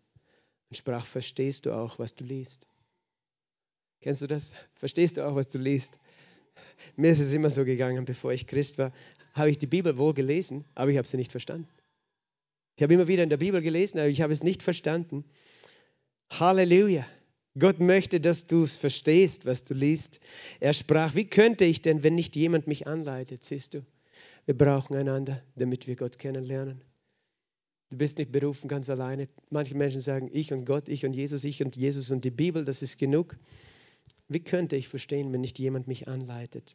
[0.71, 2.67] und sprach: Verstehst du auch, was du liest?
[4.01, 4.53] Kennst du das?
[4.75, 5.99] Verstehst du auch, was du liest?
[6.97, 8.93] Mir ist es immer so gegangen, bevor ich Christ war,
[9.35, 11.69] habe ich die Bibel wohl gelesen, aber ich habe sie nicht verstanden.
[12.77, 15.25] Ich habe immer wieder in der Bibel gelesen, aber ich habe es nicht verstanden.
[16.31, 17.07] Halleluja.
[17.59, 20.21] Gott möchte, dass du es verstehst, was du liest.
[20.61, 23.43] Er sprach, wie könnte ich denn, wenn nicht jemand mich anleitet?
[23.43, 23.85] Siehst du,
[24.47, 26.83] wir brauchen einander, damit wir Gott kennenlernen.
[27.91, 29.29] Du bist nicht berufen ganz alleine.
[29.51, 32.65] Manche Menschen sagen, ich und Gott, ich und Jesus, ich und Jesus und die Bibel,
[32.65, 33.37] das ist genug.
[34.29, 36.75] Wie könnte ich verstehen, wenn nicht jemand mich anleitet?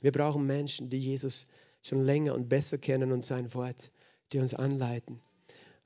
[0.00, 1.46] Wir brauchen Menschen, die Jesus
[1.82, 3.90] schon länger und besser kennen und sein Wort,
[4.32, 5.20] die uns anleiten.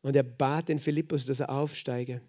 [0.01, 2.23] Und er bat den Philippus, dass er aufsteige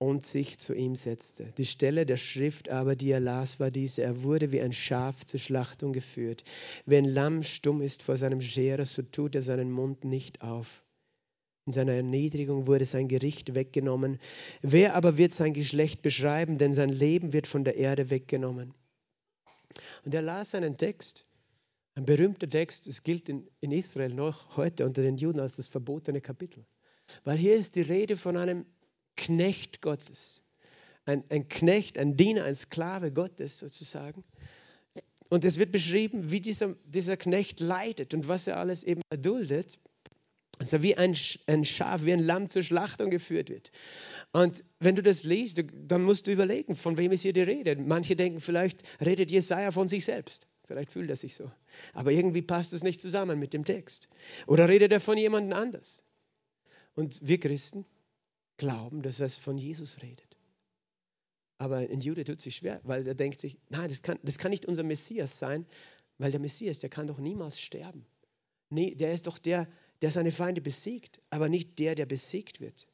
[0.00, 1.52] und sich zu ihm setzte.
[1.58, 4.02] Die Stelle der Schrift aber, die er las, war diese.
[4.02, 6.42] Er wurde wie ein Schaf zur Schlachtung geführt.
[6.86, 10.82] Wie ein Lamm stumm ist vor seinem Scherer, so tut er seinen Mund nicht auf.
[11.66, 14.18] In seiner Erniedrigung wurde sein Gericht weggenommen.
[14.62, 18.72] Wer aber wird sein Geschlecht beschreiben, denn sein Leben wird von der Erde weggenommen.
[20.06, 21.26] Und er las einen Text,
[21.94, 25.68] ein berühmter Text, es gilt in, in Israel noch heute unter den Juden als das
[25.68, 26.64] verbotene Kapitel.
[27.22, 28.64] Weil hier ist die Rede von einem
[29.20, 30.42] Knecht Gottes.
[31.04, 34.24] Ein, ein Knecht, ein Diener, ein Sklave Gottes sozusagen.
[35.28, 39.78] Und es wird beschrieben, wie dieser, dieser Knecht leidet und was er alles eben erduldet.
[40.58, 41.14] Also wie ein,
[41.46, 43.70] ein Schaf, wie ein Lamm zur Schlachtung geführt wird.
[44.32, 47.76] Und wenn du das liest, dann musst du überlegen, von wem ist hier die Rede.
[47.76, 50.48] Manche denken, vielleicht redet Jesaja von sich selbst.
[50.66, 51.50] Vielleicht fühlt er sich so.
[51.92, 54.08] Aber irgendwie passt es nicht zusammen mit dem Text.
[54.46, 56.04] Oder redet er von jemandem anders?
[56.94, 57.84] Und wir Christen,
[58.60, 60.36] glauben, dass er von Jesus redet.
[61.56, 64.50] Aber ein Jude tut sich schwer, weil er denkt sich, nein, das kann, das kann
[64.50, 65.66] nicht unser Messias sein,
[66.18, 68.04] weil der Messias, der kann doch niemals sterben.
[68.68, 69.66] Nee, der ist doch der,
[70.02, 72.86] der seine Feinde besiegt, aber nicht der, der besiegt wird.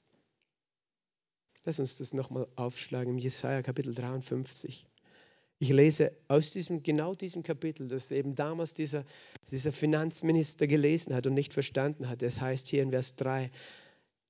[1.65, 4.87] Lass uns das nochmal aufschlagen im Jesaja Kapitel 53.
[5.59, 9.05] Ich lese aus diesem, genau diesem Kapitel, das eben damals dieser,
[9.51, 12.23] dieser Finanzminister gelesen hat und nicht verstanden hat.
[12.23, 13.51] Es heißt hier in Vers 3,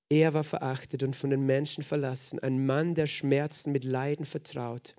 [0.09, 4.95] er war verachtet und von den Menschen verlassen, ein Mann, der Schmerzen mit Leiden vertraut,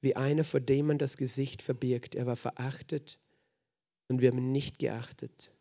[0.00, 2.14] wie einer, vor dem man das Gesicht verbirgt.
[2.14, 3.18] Er war verachtet
[4.08, 5.52] und wir haben ihn nicht geachtet.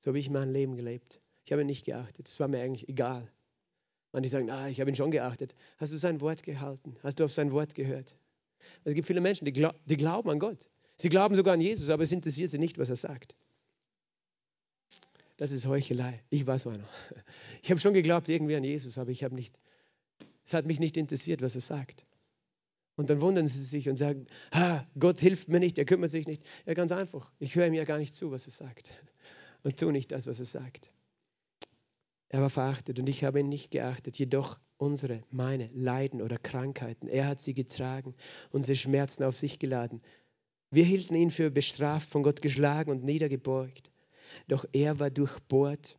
[0.00, 1.20] So habe ich mein Leben gelebt.
[1.44, 2.28] Ich habe ihn nicht geachtet.
[2.28, 3.30] Es war mir eigentlich egal.
[4.12, 5.54] Manche sagen, ah, ich habe ihn schon geachtet.
[5.78, 6.96] Hast du sein Wort gehalten?
[7.02, 8.14] Hast du auf sein Wort gehört?
[8.84, 10.68] Es gibt viele Menschen, die, glaub, die glauben an Gott.
[10.96, 13.34] Sie glauben sogar an Jesus, aber es interessiert sie nicht, was er sagt
[15.38, 16.22] das ist Heuchelei.
[16.28, 16.88] Ich war so einer.
[17.62, 19.58] Ich habe schon geglaubt irgendwie an Jesus, aber ich habe nicht,
[20.44, 22.04] es hat mich nicht interessiert, was er sagt.
[22.96, 26.26] Und dann wundern sie sich und sagen, ah, Gott hilft mir nicht, er kümmert sich
[26.26, 26.42] nicht.
[26.66, 27.32] Ja, ganz einfach.
[27.38, 28.90] Ich höre ihm ja gar nicht zu, was er sagt.
[29.64, 30.92] Und tue nicht das, was er sagt.
[32.28, 34.18] Er war verachtet und ich habe ihn nicht geachtet.
[34.18, 37.08] Jedoch unsere, meine Leiden oder Krankheiten.
[37.08, 38.14] Er hat sie getragen,
[38.50, 40.00] unsere Schmerzen auf sich geladen.
[40.70, 43.90] Wir hielten ihn für bestraft, von Gott geschlagen und niedergebeugt.
[44.46, 45.98] Doch er war durchbohrt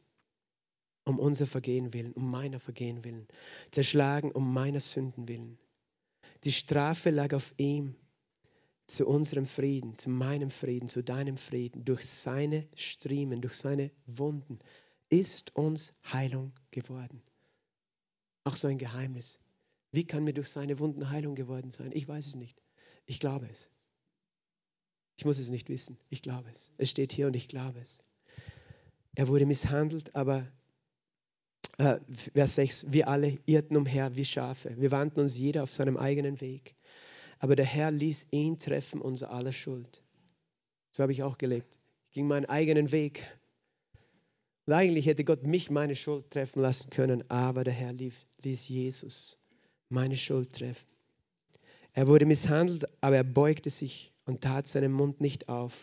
[1.05, 3.27] um unser Vergehen willen, um meiner Vergehen willen,
[3.71, 5.57] zerschlagen um meiner Sünden willen.
[6.43, 7.95] Die Strafe lag auf ihm
[8.85, 11.85] zu unserem Frieden, zu meinem Frieden, zu deinem Frieden.
[11.85, 14.59] Durch seine Striemen, durch seine Wunden
[15.09, 17.21] ist uns Heilung geworden.
[18.43, 19.39] Auch so ein Geheimnis.
[19.91, 21.91] Wie kann mir durch seine Wunden Heilung geworden sein?
[21.93, 22.61] Ich weiß es nicht.
[23.05, 23.69] Ich glaube es.
[25.17, 25.99] Ich muss es nicht wissen.
[26.09, 26.71] Ich glaube es.
[26.77, 28.03] Es steht hier und ich glaube es.
[29.19, 30.47] Er wurde misshandelt, aber
[31.77, 31.99] äh,
[32.33, 34.73] Vers 6, wir alle irrten umher wie Schafe.
[34.79, 36.73] Wir wandten uns jeder auf seinem eigenen Weg.
[37.37, 40.01] Aber der Herr ließ ihn treffen, unser aller Schuld.
[40.91, 41.77] So habe ich auch gelebt.
[42.07, 43.25] Ich ging meinen eigenen Weg.
[44.65, 48.69] Und eigentlich hätte Gott mich meine Schuld treffen lassen können, aber der Herr lief, ließ
[48.69, 49.35] Jesus
[49.89, 50.87] meine Schuld treffen.
[51.91, 55.73] Er wurde misshandelt, aber er beugte sich und tat seinen Mund nicht auf,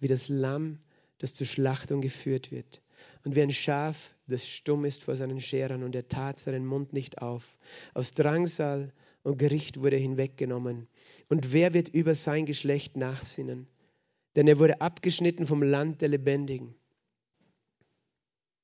[0.00, 0.78] wie das Lamm,
[1.22, 2.82] das zur Schlachtung geführt wird.
[3.24, 6.92] Und wie ein Schaf, das stumm ist vor seinen Scherern, und er tat seinen Mund
[6.92, 7.56] nicht auf.
[7.94, 10.88] Aus Drangsal und Gericht wurde er hinweggenommen.
[11.28, 13.68] Und wer wird über sein Geschlecht nachsinnen?
[14.34, 16.74] Denn er wurde abgeschnitten vom Land der Lebendigen.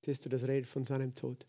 [0.05, 1.47] Siehst du, das redet von seinem Tod.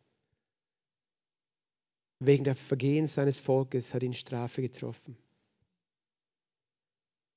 [2.20, 5.18] Wegen der Vergehen seines Volkes hat ihn Strafe getroffen.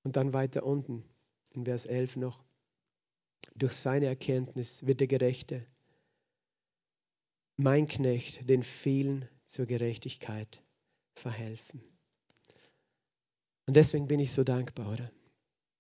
[0.03, 1.05] Und dann weiter unten,
[1.53, 2.45] in Vers 11 noch.
[3.55, 5.67] Durch seine Erkenntnis wird der Gerechte,
[7.57, 10.63] mein Knecht, den vielen zur Gerechtigkeit
[11.15, 11.83] verhelfen.
[13.67, 15.11] Und deswegen bin ich so dankbar, oder?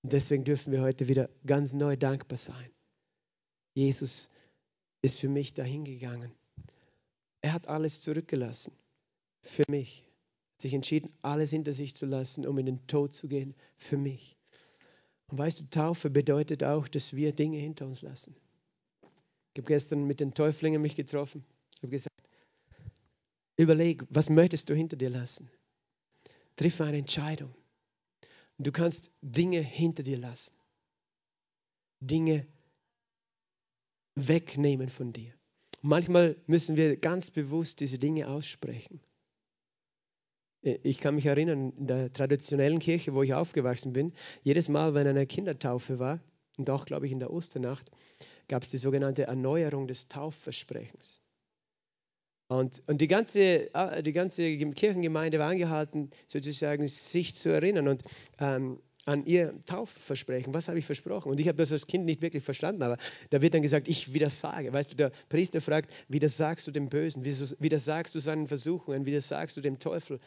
[0.03, 2.70] Und deswegen dürfen wir heute wieder ganz neu dankbar sein.
[3.75, 4.31] Jesus
[5.01, 6.33] ist für mich dahingegangen.
[7.40, 8.72] Er hat alles zurückgelassen.
[9.40, 10.05] Für mich.
[10.53, 13.55] Hat sich entschieden, alles hinter sich zu lassen, um in den Tod zu gehen.
[13.77, 14.37] Für mich.
[15.32, 18.36] Und weißt du, Taufe bedeutet auch, dass wir Dinge hinter uns lassen.
[19.54, 21.42] Ich habe gestern mit den Täuflingen mich getroffen.
[21.76, 22.28] Ich habe gesagt,
[23.56, 25.50] überleg, was möchtest du hinter dir lassen?
[26.56, 27.54] Triff eine Entscheidung.
[28.58, 30.52] Du kannst Dinge hinter dir lassen.
[32.00, 32.46] Dinge
[34.14, 35.32] wegnehmen von dir.
[35.80, 39.00] Manchmal müssen wir ganz bewusst diese Dinge aussprechen.
[40.62, 45.07] Ich kann mich erinnern, in der traditionellen Kirche, wo ich aufgewachsen bin, jedes Mal, wenn
[45.09, 46.20] eine Kindertaufe war,
[46.59, 47.90] und auch, glaube ich, in der Osternacht,
[48.46, 51.22] gab es die sogenannte Erneuerung des Taufversprechens.
[52.48, 53.70] Und, und die, ganze,
[54.05, 57.88] die ganze Kirchengemeinde war angehalten, sozusagen sich zu erinnern.
[57.88, 58.03] Und
[58.38, 60.54] ähm, an ihr Taufversprechen.
[60.54, 61.30] Was habe ich versprochen?
[61.30, 62.98] Und ich habe das als Kind nicht wirklich verstanden, aber
[63.30, 64.72] da wird dann gesagt, ich widersage.
[64.72, 67.24] Weißt du, der Priester fragt, widersagst du dem Bösen?
[67.24, 69.06] Widersagst du seinen Versuchungen?
[69.06, 70.20] Widersagst du dem Teufel?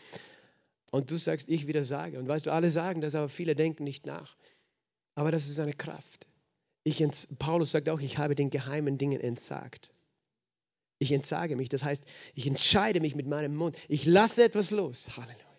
[0.91, 2.19] Und du sagst, ich widersage.
[2.19, 4.35] Und weißt du, alle sagen das, aber viele denken nicht nach.
[5.15, 6.27] Aber das ist eine Kraft.
[6.83, 7.03] Ich,
[7.39, 9.91] Paulus sagt auch, ich habe den geheimen Dingen entsagt.
[10.99, 11.69] Ich entsage mich.
[11.69, 13.75] Das heißt, ich entscheide mich mit meinem Mund.
[13.87, 15.09] Ich lasse etwas los.
[15.17, 15.54] Halleluja.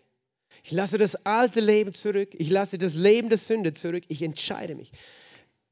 [0.67, 2.31] Ich lasse das alte Leben zurück.
[2.33, 4.03] Ich lasse das Leben der Sünde zurück.
[4.09, 4.91] Ich entscheide mich.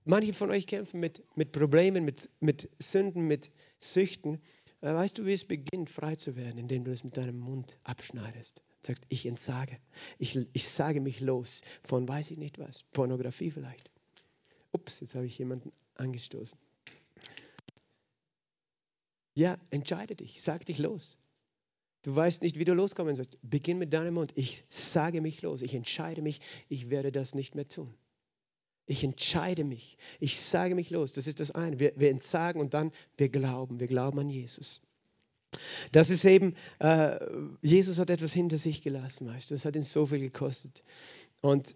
[0.04, 4.40] Manche von euch kämpfen mit, mit Problemen, mit, mit Sünden, mit Süchten.
[4.83, 7.76] Äh, weißt du, wie es beginnt, frei zu werden, indem du es mit deinem Mund
[7.83, 8.62] abschneidest?
[8.87, 9.78] Sagst, ich entsage.
[10.20, 12.85] Ich, ich sage mich los von weiß ich nicht was.
[12.85, 13.90] Pornografie vielleicht.
[14.70, 16.57] Ups, jetzt habe ich jemanden angestoßen.
[19.35, 21.23] Ja, entscheide dich, sag dich los.
[22.05, 23.38] Du weißt nicht, wie du loskommen sollst.
[23.43, 24.33] Beginn mit deinem Mund.
[24.35, 25.62] Ich sage mich los.
[25.62, 27.95] Ich entscheide mich, ich werde das nicht mehr tun.
[28.85, 29.97] Ich entscheide mich.
[30.21, 31.14] Ich sage mich los.
[31.14, 31.81] Das ist das eine.
[31.81, 33.81] Wir, wir entsagen und dann wir glauben.
[33.81, 34.83] Wir glauben an Jesus.
[35.93, 37.19] Das ist eben, äh,
[37.62, 39.55] Jesus hat etwas hinter sich gelassen, weißt du.
[39.55, 40.85] Das hat ihn so viel gekostet.
[41.40, 41.75] Und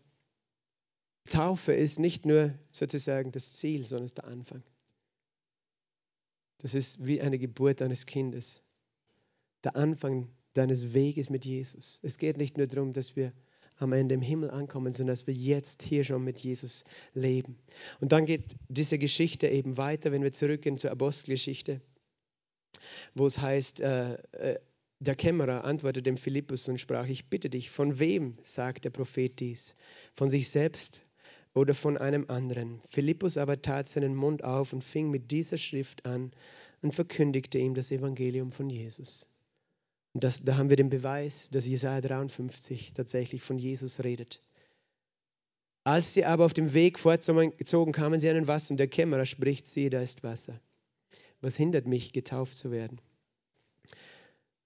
[1.30, 4.62] Taufe ist nicht nur sozusagen das Ziel, sondern ist der Anfang.
[6.58, 8.62] Das ist wie eine Geburt eines Kindes
[9.68, 12.00] der Anfang deines Weges mit Jesus.
[12.02, 13.34] Es geht nicht nur darum, dass wir
[13.76, 17.58] am Ende im Himmel ankommen, sondern dass wir jetzt hier schon mit Jesus leben.
[18.00, 21.82] Und dann geht diese Geschichte eben weiter, wenn wir zurückgehen zur Apostelgeschichte,
[23.14, 24.58] wo es heißt, äh, äh,
[25.00, 29.38] der Kämmerer antwortete dem Philippus und sprach, ich bitte dich, von wem sagt der Prophet
[29.38, 29.74] dies?
[30.14, 31.02] Von sich selbst
[31.52, 32.80] oder von einem anderen?
[32.88, 36.32] Philippus aber tat seinen Mund auf und fing mit dieser Schrift an
[36.80, 39.26] und verkündigte ihm das Evangelium von Jesus.
[40.14, 44.40] Und das, da haben wir den Beweis, dass Jesaja 53 tatsächlich von Jesus redet.
[45.84, 49.26] Als sie aber auf dem Weg fortgezogen, kamen sie an ein Wasser und der Kämmerer
[49.26, 50.60] spricht, siehe, da ist Wasser.
[51.40, 53.00] Was hindert mich, getauft zu werden?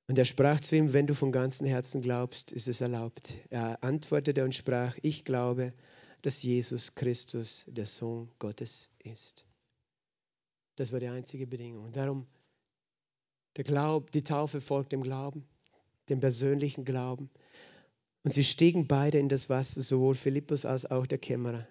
[0.09, 3.35] Und er sprach zu ihm, wenn du von ganzem Herzen glaubst, ist es erlaubt.
[3.51, 5.73] Er antwortete und sprach, ich glaube,
[6.23, 9.45] dass Jesus Christus der Sohn Gottes ist.
[10.77, 11.85] Das war die einzige Bedingung.
[11.85, 12.27] Und darum,
[13.57, 15.47] der Glaub, die Taufe folgt dem Glauben,
[16.09, 17.31] dem persönlichen Glauben.
[18.25, 21.67] Und sie stiegen beide in das Wasser, sowohl Philippus als auch der Kämmerer.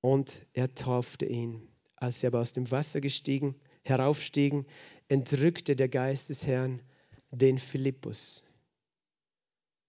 [0.00, 1.68] Und er taufte ihn.
[1.96, 4.66] Als sie aber aus dem Wasser gestiegen, heraufstiegen,
[5.08, 6.82] entrückte der Geist des Herrn
[7.30, 8.42] den Philippus.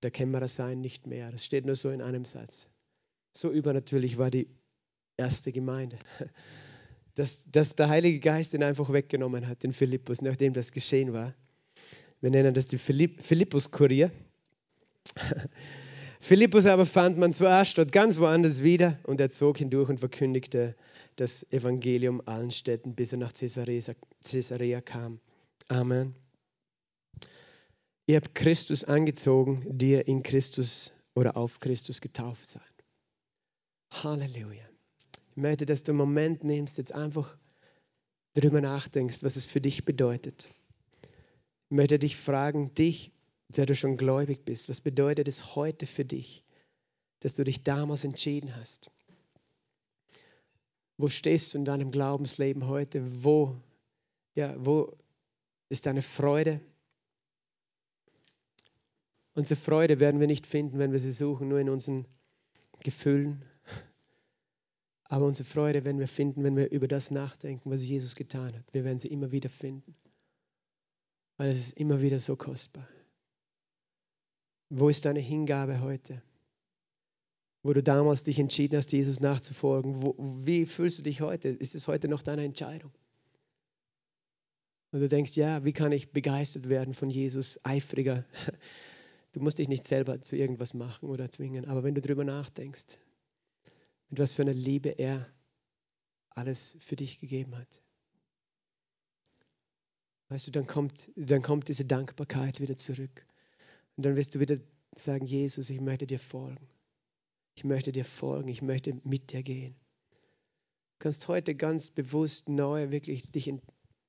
[0.03, 1.31] Der Kämmerer sah ihn nicht mehr.
[1.31, 2.67] Das steht nur so in einem Satz.
[3.33, 4.49] So übernatürlich war die
[5.17, 5.97] erste Gemeinde,
[7.15, 11.33] dass, dass der Heilige Geist ihn einfach weggenommen hat, den Philippus, nachdem das geschehen war.
[12.21, 14.11] Wir nennen das die Philippus-Kurier.
[16.19, 20.75] Philippus aber fand man zuerst dort ganz woanders wieder und er zog hindurch und verkündigte
[21.15, 25.19] das Evangelium allen Städten, bis er nach Caesarea kam.
[25.67, 26.15] Amen.
[28.05, 32.61] Ihr habt Christus angezogen, die ihr in Christus oder auf Christus getauft seid.
[33.91, 34.70] Halleluja.
[35.41, 37.35] Möchte, dass du einen Moment nimmst, jetzt einfach
[38.33, 40.49] darüber nachdenkst, was es für dich bedeutet.
[41.69, 43.11] Ich möchte dich fragen, dich,
[43.49, 46.43] der du schon gläubig bist, was bedeutet es heute für dich,
[47.19, 48.91] dass du dich damals entschieden hast?
[50.97, 53.01] Wo stehst du in deinem Glaubensleben heute?
[53.23, 53.55] Wo,
[54.35, 54.95] ja, wo
[55.69, 56.61] ist deine Freude?
[59.33, 62.05] Unsere Freude werden wir nicht finden, wenn wir sie suchen, nur in unseren
[62.83, 63.43] Gefühlen.
[65.11, 68.73] Aber unsere Freude werden wir finden, wenn wir über das nachdenken, was Jesus getan hat.
[68.73, 69.93] Wir werden sie immer wieder finden.
[71.35, 72.87] Weil es ist immer wieder so kostbar.
[74.69, 76.21] Wo ist deine Hingabe heute?
[77.63, 80.01] wo du damals dich entschieden hast, Jesus nachzufolgen.
[80.01, 81.49] Wo, wie fühlst du dich heute?
[81.49, 82.91] Ist es heute noch deine Entscheidung?
[84.91, 88.25] Und du denkst, ja, wie kann ich begeistert werden von Jesus, eifriger?
[89.33, 92.97] Du musst dich nicht selber zu irgendwas machen oder zwingen, aber wenn du darüber nachdenkst,
[94.11, 95.27] mit was für einer Liebe er
[96.29, 97.81] alles für dich gegeben hat.
[100.29, 103.25] Weißt du, dann kommt, dann kommt diese Dankbarkeit wieder zurück.
[103.95, 104.57] Und dann wirst du wieder
[104.95, 106.67] sagen, Jesus, ich möchte dir folgen.
[107.55, 109.75] Ich möchte dir folgen, ich möchte mit dir gehen.
[110.03, 113.61] Du kannst heute ganz bewusst neu wirklich dich, in,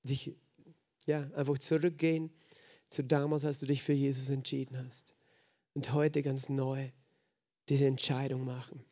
[0.03, 0.36] dich
[1.07, 2.30] ja, einfach zurückgehen
[2.88, 5.14] zu damals, als du dich für Jesus entschieden hast.
[5.74, 6.90] Und heute ganz neu
[7.68, 8.84] diese Entscheidung machen.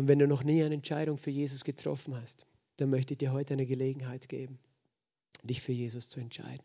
[0.00, 2.46] Und wenn du noch nie eine Entscheidung für Jesus getroffen hast,
[2.78, 4.58] dann möchte ich dir heute eine Gelegenheit geben,
[5.42, 6.64] dich für Jesus zu entscheiden.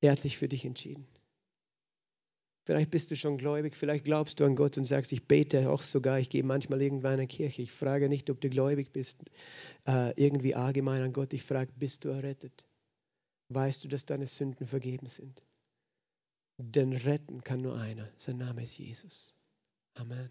[0.00, 1.04] Er hat sich für dich entschieden.
[2.64, 5.82] Vielleicht bist du schon gläubig, vielleicht glaubst du an Gott und sagst, ich bete auch
[5.82, 7.62] sogar, ich gehe manchmal irgendwann in eine Kirche.
[7.62, 9.24] Ich frage nicht, ob du gläubig bist,
[9.88, 11.32] äh, irgendwie allgemein an Gott.
[11.32, 12.64] Ich frage, bist du errettet?
[13.48, 15.42] Weißt du, dass deine Sünden vergeben sind?
[16.58, 18.08] Denn retten kann nur einer.
[18.16, 19.36] Sein Name ist Jesus.
[19.94, 20.30] Amen.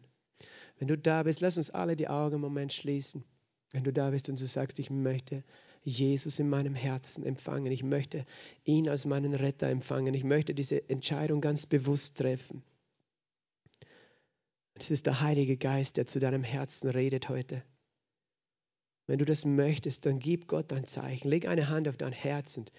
[0.82, 3.24] Wenn du da bist, lass uns alle die Augen im Moment schließen.
[3.72, 5.44] Wenn du da bist und du sagst, ich möchte
[5.84, 7.72] Jesus in meinem Herzen empfangen.
[7.72, 8.26] Ich möchte
[8.64, 10.16] ihn als meinen Retter empfangen.
[10.16, 12.64] Ich möchte diese Entscheidung ganz bewusst treffen.
[14.74, 17.64] Es ist der Heilige Geist, der zu deinem Herzen redet heute.
[19.06, 21.30] Wenn du das möchtest, dann gib Gott ein Zeichen.
[21.30, 22.72] Leg eine Hand auf dein Herz und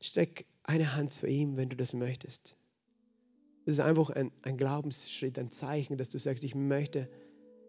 [0.00, 2.54] steck eine Hand zu ihm, wenn du das möchtest.
[3.64, 7.10] Das ist einfach ein, ein Glaubensschritt, ein Zeichen, dass du sagst, ich möchte,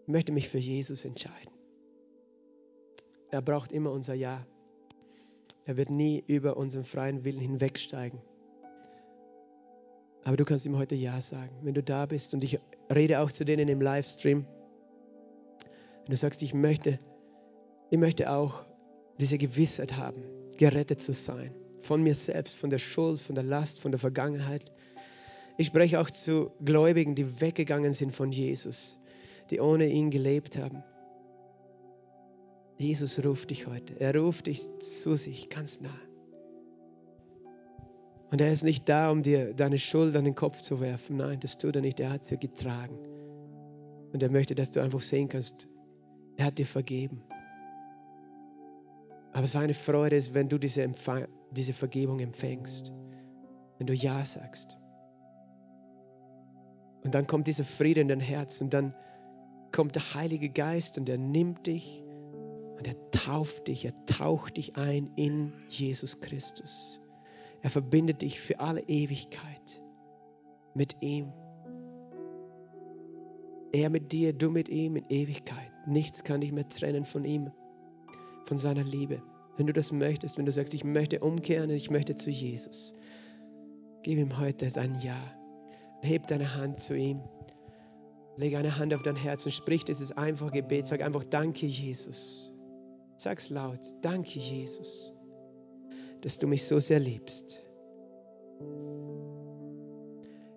[0.09, 1.53] ich möchte mich für Jesus entscheiden.
[3.29, 4.43] Er braucht immer unser Ja.
[5.65, 8.19] Er wird nie über unseren freien Willen hinwegsteigen.
[10.23, 12.33] Aber du kannst ihm heute Ja sagen, wenn du da bist.
[12.33, 12.59] Und ich
[12.91, 14.47] rede auch zu denen im Livestream.
[15.59, 16.97] Wenn du sagst, ich möchte,
[17.91, 18.65] ich möchte auch
[19.19, 20.23] diese Gewissheit haben,
[20.57, 21.53] gerettet zu sein.
[21.81, 24.71] Von mir selbst, von der Schuld, von der Last, von der Vergangenheit.
[25.57, 28.99] Ich spreche auch zu Gläubigen, die weggegangen sind von Jesus,
[29.49, 30.83] die ohne ihn gelebt haben.
[32.77, 33.99] Jesus ruft dich heute.
[33.99, 35.89] Er ruft dich zu sich ganz nah.
[38.31, 41.17] Und er ist nicht da, um dir deine Schuld an den Kopf zu werfen.
[41.17, 41.99] Nein, das tut er nicht.
[41.99, 42.97] Er hat sie getragen.
[44.13, 45.67] Und er möchte, dass du einfach sehen kannst,
[46.37, 47.21] er hat dir vergeben.
[49.33, 52.93] Aber seine Freude ist, wenn du diese, Empfang, diese Vergebung empfängst.
[53.77, 54.77] Wenn du Ja sagst.
[57.03, 58.93] Und dann kommt dieser Friede in dein Herz und dann
[59.71, 62.03] kommt der Heilige Geist und er nimmt dich
[62.77, 67.01] und er tauft dich, er taucht dich ein in Jesus Christus.
[67.61, 69.81] Er verbindet dich für alle Ewigkeit
[70.73, 71.31] mit ihm.
[73.71, 75.71] Er mit dir, du mit ihm in Ewigkeit.
[75.85, 77.51] Nichts kann dich mehr trennen von ihm,
[78.45, 79.21] von seiner Liebe.
[79.57, 82.95] Wenn du das möchtest, wenn du sagst, ich möchte umkehren, ich möchte zu Jesus,
[84.01, 85.17] Gib ihm heute dein Ja.
[86.01, 87.21] Heb deine Hand zu ihm.
[88.39, 90.87] Leg eine Hand auf dein Herz und sprich dieses einfache Gebet.
[90.87, 92.49] Sag einfach Danke, Jesus.
[93.17, 93.81] Sag's laut.
[94.01, 95.11] Danke, Jesus,
[96.21, 97.61] dass du mich so sehr liebst.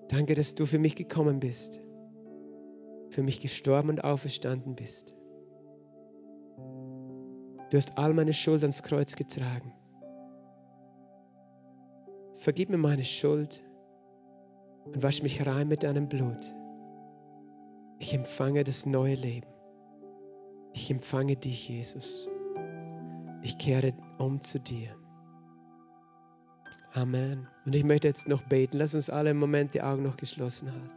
[0.07, 1.81] Danke, dass du für mich gekommen bist,
[3.09, 5.17] für mich gestorben und auferstanden bist.
[7.71, 9.73] Du hast all meine Schuld ans Kreuz getragen.
[12.35, 13.61] Vergib mir meine Schuld
[14.85, 16.55] und wasch mich rein mit deinem Blut.
[18.03, 19.47] Ich empfange das neue Leben.
[20.75, 22.29] Ich empfange dich, Jesus.
[23.45, 24.97] Ich kehre um zu dir.
[26.95, 27.47] Amen.
[27.65, 28.79] Und ich möchte jetzt noch beten.
[28.79, 30.91] Lass uns alle im Moment die Augen noch geschlossen halten.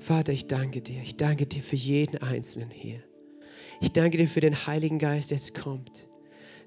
[0.00, 1.02] Vater, ich danke dir.
[1.02, 3.02] Ich danke dir für jeden Einzelnen hier.
[3.82, 6.08] Ich danke dir für den Heiligen Geist, der jetzt kommt.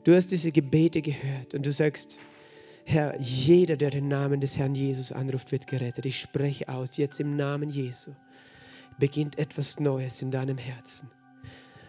[0.04, 2.20] Du hast diese Gebete gehört und du sagst,
[2.84, 6.06] Herr, jeder, der den Namen des Herrn Jesus anruft, wird gerettet.
[6.06, 8.12] Ich spreche aus, jetzt im Namen Jesu
[9.00, 11.10] beginnt etwas Neues in deinem Herzen.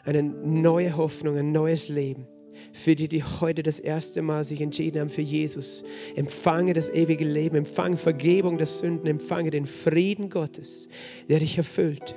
[0.05, 2.27] Eine neue Hoffnung, ein neues Leben
[2.73, 5.83] für die, die heute das erste Mal sich entschieden haben für Jesus.
[6.15, 10.89] Empfange das ewige Leben, empfange Vergebung der Sünden, empfange den Frieden Gottes,
[11.29, 12.15] der dich erfüllt.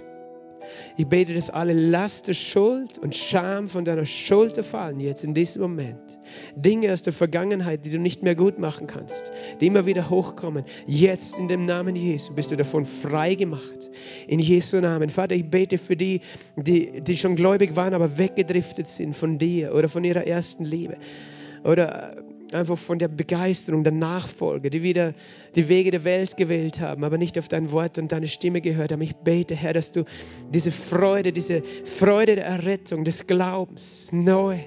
[0.98, 5.34] Ich bete, dass alle Last der Schuld und Scham von deiner Schulter fallen jetzt in
[5.34, 6.20] diesem Moment.
[6.56, 10.66] Dinge aus der Vergangenheit, die du nicht mehr gut machen kannst, die immer wieder hochkommen.
[10.88, 13.90] Jetzt in dem Namen Jesu bist du davon frei gemacht.
[14.28, 15.10] In Jesu Namen.
[15.10, 16.22] Vater, ich bete für die,
[16.56, 20.98] die, die schon gläubig waren, aber weggedriftet sind von dir oder von ihrer ersten Liebe.
[21.64, 22.16] Oder
[22.54, 25.14] einfach von der Begeisterung, der Nachfolge, die wieder
[25.56, 28.92] die Wege der Welt gewählt haben, aber nicht auf dein Wort und deine Stimme gehört
[28.92, 29.02] haben.
[29.02, 30.06] Ich bete, Herr, dass du
[30.50, 34.60] diese Freude, diese Freude der Errettung, des Glaubens neu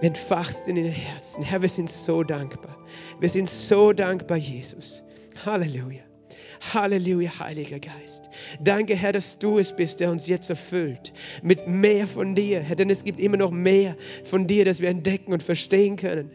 [0.00, 1.42] entfachst in den Herzen.
[1.42, 2.76] Herr, wir sind so dankbar.
[3.20, 5.02] Wir sind so dankbar, Jesus.
[5.44, 6.02] Halleluja.
[6.60, 8.30] Halleluja, Heiliger Geist.
[8.60, 12.60] Danke, Herr, dass du es bist, der uns jetzt erfüllt mit mehr von dir.
[12.60, 16.30] Herr, denn es gibt immer noch mehr von dir, das wir entdecken und verstehen können.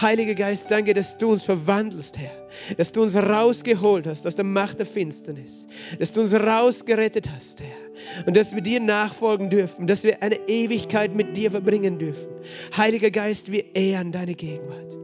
[0.00, 2.48] Heiliger Geist, danke, dass du uns verwandelst, Herr.
[2.76, 5.66] Dass du uns rausgeholt hast aus der Macht der Finsternis.
[5.98, 8.26] Dass du uns rausgerettet hast, Herr.
[8.26, 9.86] Und dass wir dir nachfolgen dürfen.
[9.86, 12.28] Dass wir eine Ewigkeit mit dir verbringen dürfen.
[12.76, 14.96] Heiliger Geist, wir ehren deine Gegenwart.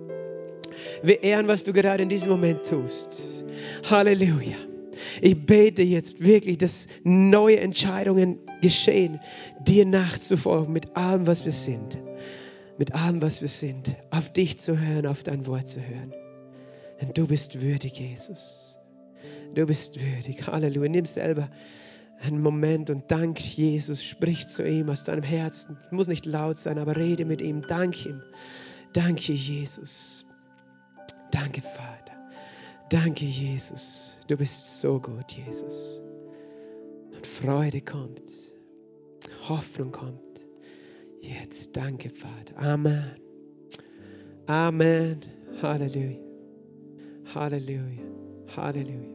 [1.02, 3.33] Wir ehren, was du gerade in diesem Moment tust.
[3.90, 4.56] Halleluja.
[5.20, 9.20] Ich bete jetzt wirklich, dass neue Entscheidungen geschehen,
[9.66, 11.98] dir nachzufolgen mit allem, was wir sind.
[12.78, 13.94] Mit allem, was wir sind.
[14.10, 16.12] Auf dich zu hören, auf dein Wort zu hören.
[17.00, 18.78] Denn du bist würdig, Jesus.
[19.54, 20.46] Du bist würdig.
[20.46, 20.88] Halleluja.
[20.88, 21.50] Nimm selber
[22.20, 24.02] einen Moment und dank Jesus.
[24.02, 25.76] Sprich zu ihm aus deinem Herzen.
[25.90, 27.66] Muss nicht laut sein, aber rede mit ihm.
[27.66, 28.22] Dank ihm.
[28.92, 30.24] Danke, Jesus.
[31.30, 32.03] Danke, Vater.
[32.94, 34.16] Danke, Jesus.
[34.28, 36.00] Du bist so gut, Jesus.
[37.12, 38.30] Und Freude kommt.
[39.48, 40.46] Hoffnung kommt.
[41.20, 41.76] Jetzt.
[41.76, 42.56] Danke, Vater.
[42.56, 43.16] Amen.
[44.46, 45.20] Amen.
[45.60, 46.20] Halleluja.
[47.34, 48.04] Halleluja.
[48.56, 49.13] Halleluja.